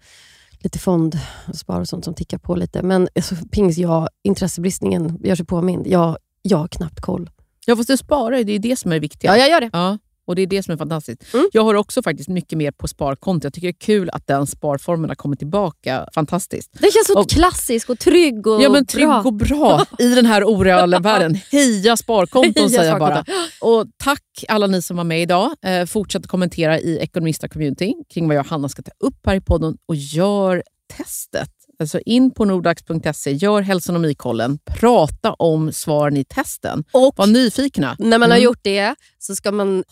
lite 0.61 0.79
fondspar 0.79 1.81
och 1.81 1.89
sånt 1.89 2.05
som 2.05 2.15
tickar 2.15 2.39
på 2.39 2.55
lite. 2.55 2.83
Men 2.83 3.09
alltså, 3.17 3.35
pings, 3.51 3.79
ja, 3.79 4.09
intressebristningen 4.25 5.19
gör 5.25 5.35
sig 5.35 5.47
påmind. 5.47 5.87
Jag, 5.87 6.19
jag 6.49 6.59
har 6.59 6.69
knappt 6.69 7.01
koll. 7.01 7.31
Ja, 7.67 7.77
fast 7.77 7.89
du 7.89 7.97
sparar 7.97 8.45
det 8.45 8.53
är 8.53 8.59
det 8.59 8.77
som 8.79 8.93
är 8.93 9.01
viktigt. 9.01 9.25
Ja, 9.25 9.37
jag 9.37 9.49
gör 9.51 9.61
det. 9.61 9.71
Ja. 9.73 9.99
Och 10.27 10.35
Det 10.35 10.43
är 10.43 10.47
det 10.47 10.63
som 10.63 10.73
är 10.75 10.79
fantastiskt. 10.79 11.35
Mm. 11.35 11.49
Jag 11.53 11.65
har 11.65 11.75
också 11.75 12.03
faktiskt 12.03 12.29
mycket 12.29 12.59
mer 12.59 12.71
på 12.71 12.89
sparkonto. 12.89 13.47
Jag 13.47 13.53
tycker 13.55 13.69
det 13.69 13.71
är 13.71 13.81
kul 13.87 14.11
att 14.13 14.27
den 14.27 14.47
sparformen 14.47 15.11
har 15.11 15.15
kommit 15.15 15.39
tillbaka. 15.39 16.09
Fantastiskt. 16.15 16.71
Det 16.73 16.93
känns 16.93 17.07
så 17.07 17.21
Och- 17.21 17.31
klassisk 17.31 17.91
och 17.91 17.99
trygg 17.99 18.47
och 18.47 18.63
Ja, 18.63 18.71
men 18.71 18.87
trygg 18.87 19.07
bra. 19.07 19.23
och 19.23 19.33
bra 19.35 19.85
i 19.99 20.15
den 20.15 20.27
här 20.27 20.45
oreala 20.45 20.99
världen. 21.01 21.35
Heja 21.53 21.97
sparkonton 21.97 22.53
Heja 22.57 22.69
säger 22.69 22.91
jag 22.91 22.99
bara. 23.01 23.25
Och 23.61 23.87
tack 23.97 24.45
alla 24.49 24.67
ni 24.67 24.83
som 24.83 24.97
var 24.97 25.05
med 25.05 25.23
idag. 25.23 25.51
Eh, 25.63 25.85
fortsätt 25.87 26.27
kommentera 26.27 26.79
i 26.81 26.99
Ekonomista-community 26.99 27.93
kring 28.15 28.29
vad 28.29 28.37
jag 28.37 28.41
och 28.45 28.51
Hanna 28.51 28.69
ska 28.69 28.83
ta 28.83 28.91
upp 29.01 29.27
här 29.27 29.35
i 29.35 29.41
podden 29.41 29.77
och 29.87 29.97
gör 29.97 30.63
testet. 30.97 31.51
Alltså 31.81 32.01
in 32.01 32.31
på 32.31 32.45
nordax.se, 32.45 33.33
gör 33.33 33.63
hälsonomikollen, 33.63 34.59
prata 34.65 35.33
om 35.33 35.73
svaren 35.73 36.17
i 36.17 36.25
testen. 36.25 36.85
Och 36.93 37.15
Var 37.19 37.27
nyfikna. 37.27 37.97
när 37.99 38.19
man 38.19 38.31
har 38.31 38.37
Mm. 38.39 38.45
gjort 38.45 38.59
det 38.63 38.95
så 39.19 39.35
ska 39.37 39.53
man, 39.53 39.85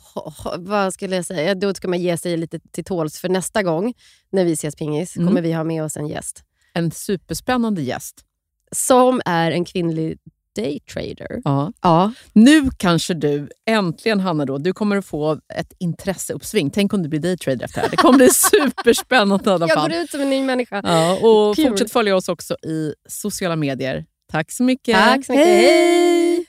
vad 0.58 0.94
skulle 0.94 1.16
jag 1.16 1.24
säga, 1.24 1.54
då 1.54 1.74
ska 1.74 1.88
man 1.88 2.00
ge 2.00 2.16
sig 2.18 2.36
lite 2.36 2.60
till 2.72 2.84
tåls 2.84 3.18
för 3.18 3.28
nästa 3.28 3.62
gång 3.62 3.94
när 4.32 4.44
vi 4.44 4.52
ses 4.52 4.76
pingis 4.76 5.16
Mm. 5.16 5.28
kommer 5.28 5.42
vi 5.42 5.52
ha 5.52 5.64
med 5.64 5.84
oss 5.84 5.96
en 5.96 6.06
gäst 6.08 6.42
En 6.72 6.90
superspännande 6.90 7.82
gäst. 7.82 8.14
som 8.72 9.20
är 9.24 9.50
en 9.50 9.64
kvinnlig 9.64 10.18
daytrader. 10.56 11.40
Ja. 11.44 11.72
Ja. 11.82 12.12
Nu 12.32 12.70
kanske 12.78 13.14
du, 13.14 13.48
äntligen 13.70 14.20
Hanna, 14.20 14.44
då, 14.44 14.58
du 14.58 14.72
kommer 14.72 14.96
att 14.96 15.06
få 15.06 15.32
ett 15.54 15.72
intresseuppsving. 15.78 16.70
Tänk 16.70 16.92
om 16.92 17.02
du 17.02 17.08
blir 17.08 17.20
daytrader 17.20 17.64
efter 17.64 17.80
det 17.80 17.82
här. 17.82 17.90
Det 17.90 17.96
kommer 17.96 18.16
bli 18.18 18.30
superspännande 18.32 19.50
i 19.50 19.52
alla 19.52 19.66
Jag 19.68 19.74
fall. 19.74 19.90
går 19.90 20.00
ut 20.00 20.10
som 20.10 20.20
en 20.20 20.30
ny 20.30 20.42
människa. 20.44 20.80
Ja, 20.84 21.12
och 21.28 21.56
Kul. 21.56 21.68
fortsätt 21.68 21.92
följa 21.92 22.16
oss 22.16 22.28
också 22.28 22.54
i 22.54 22.92
sociala 23.08 23.56
medier. 23.56 24.04
Tack 24.32 24.52
så 24.52 24.62
mycket. 24.62 24.94
Tack 24.96 25.26
så 25.26 25.32
mycket. 25.32 25.46
Hej! 25.46 26.46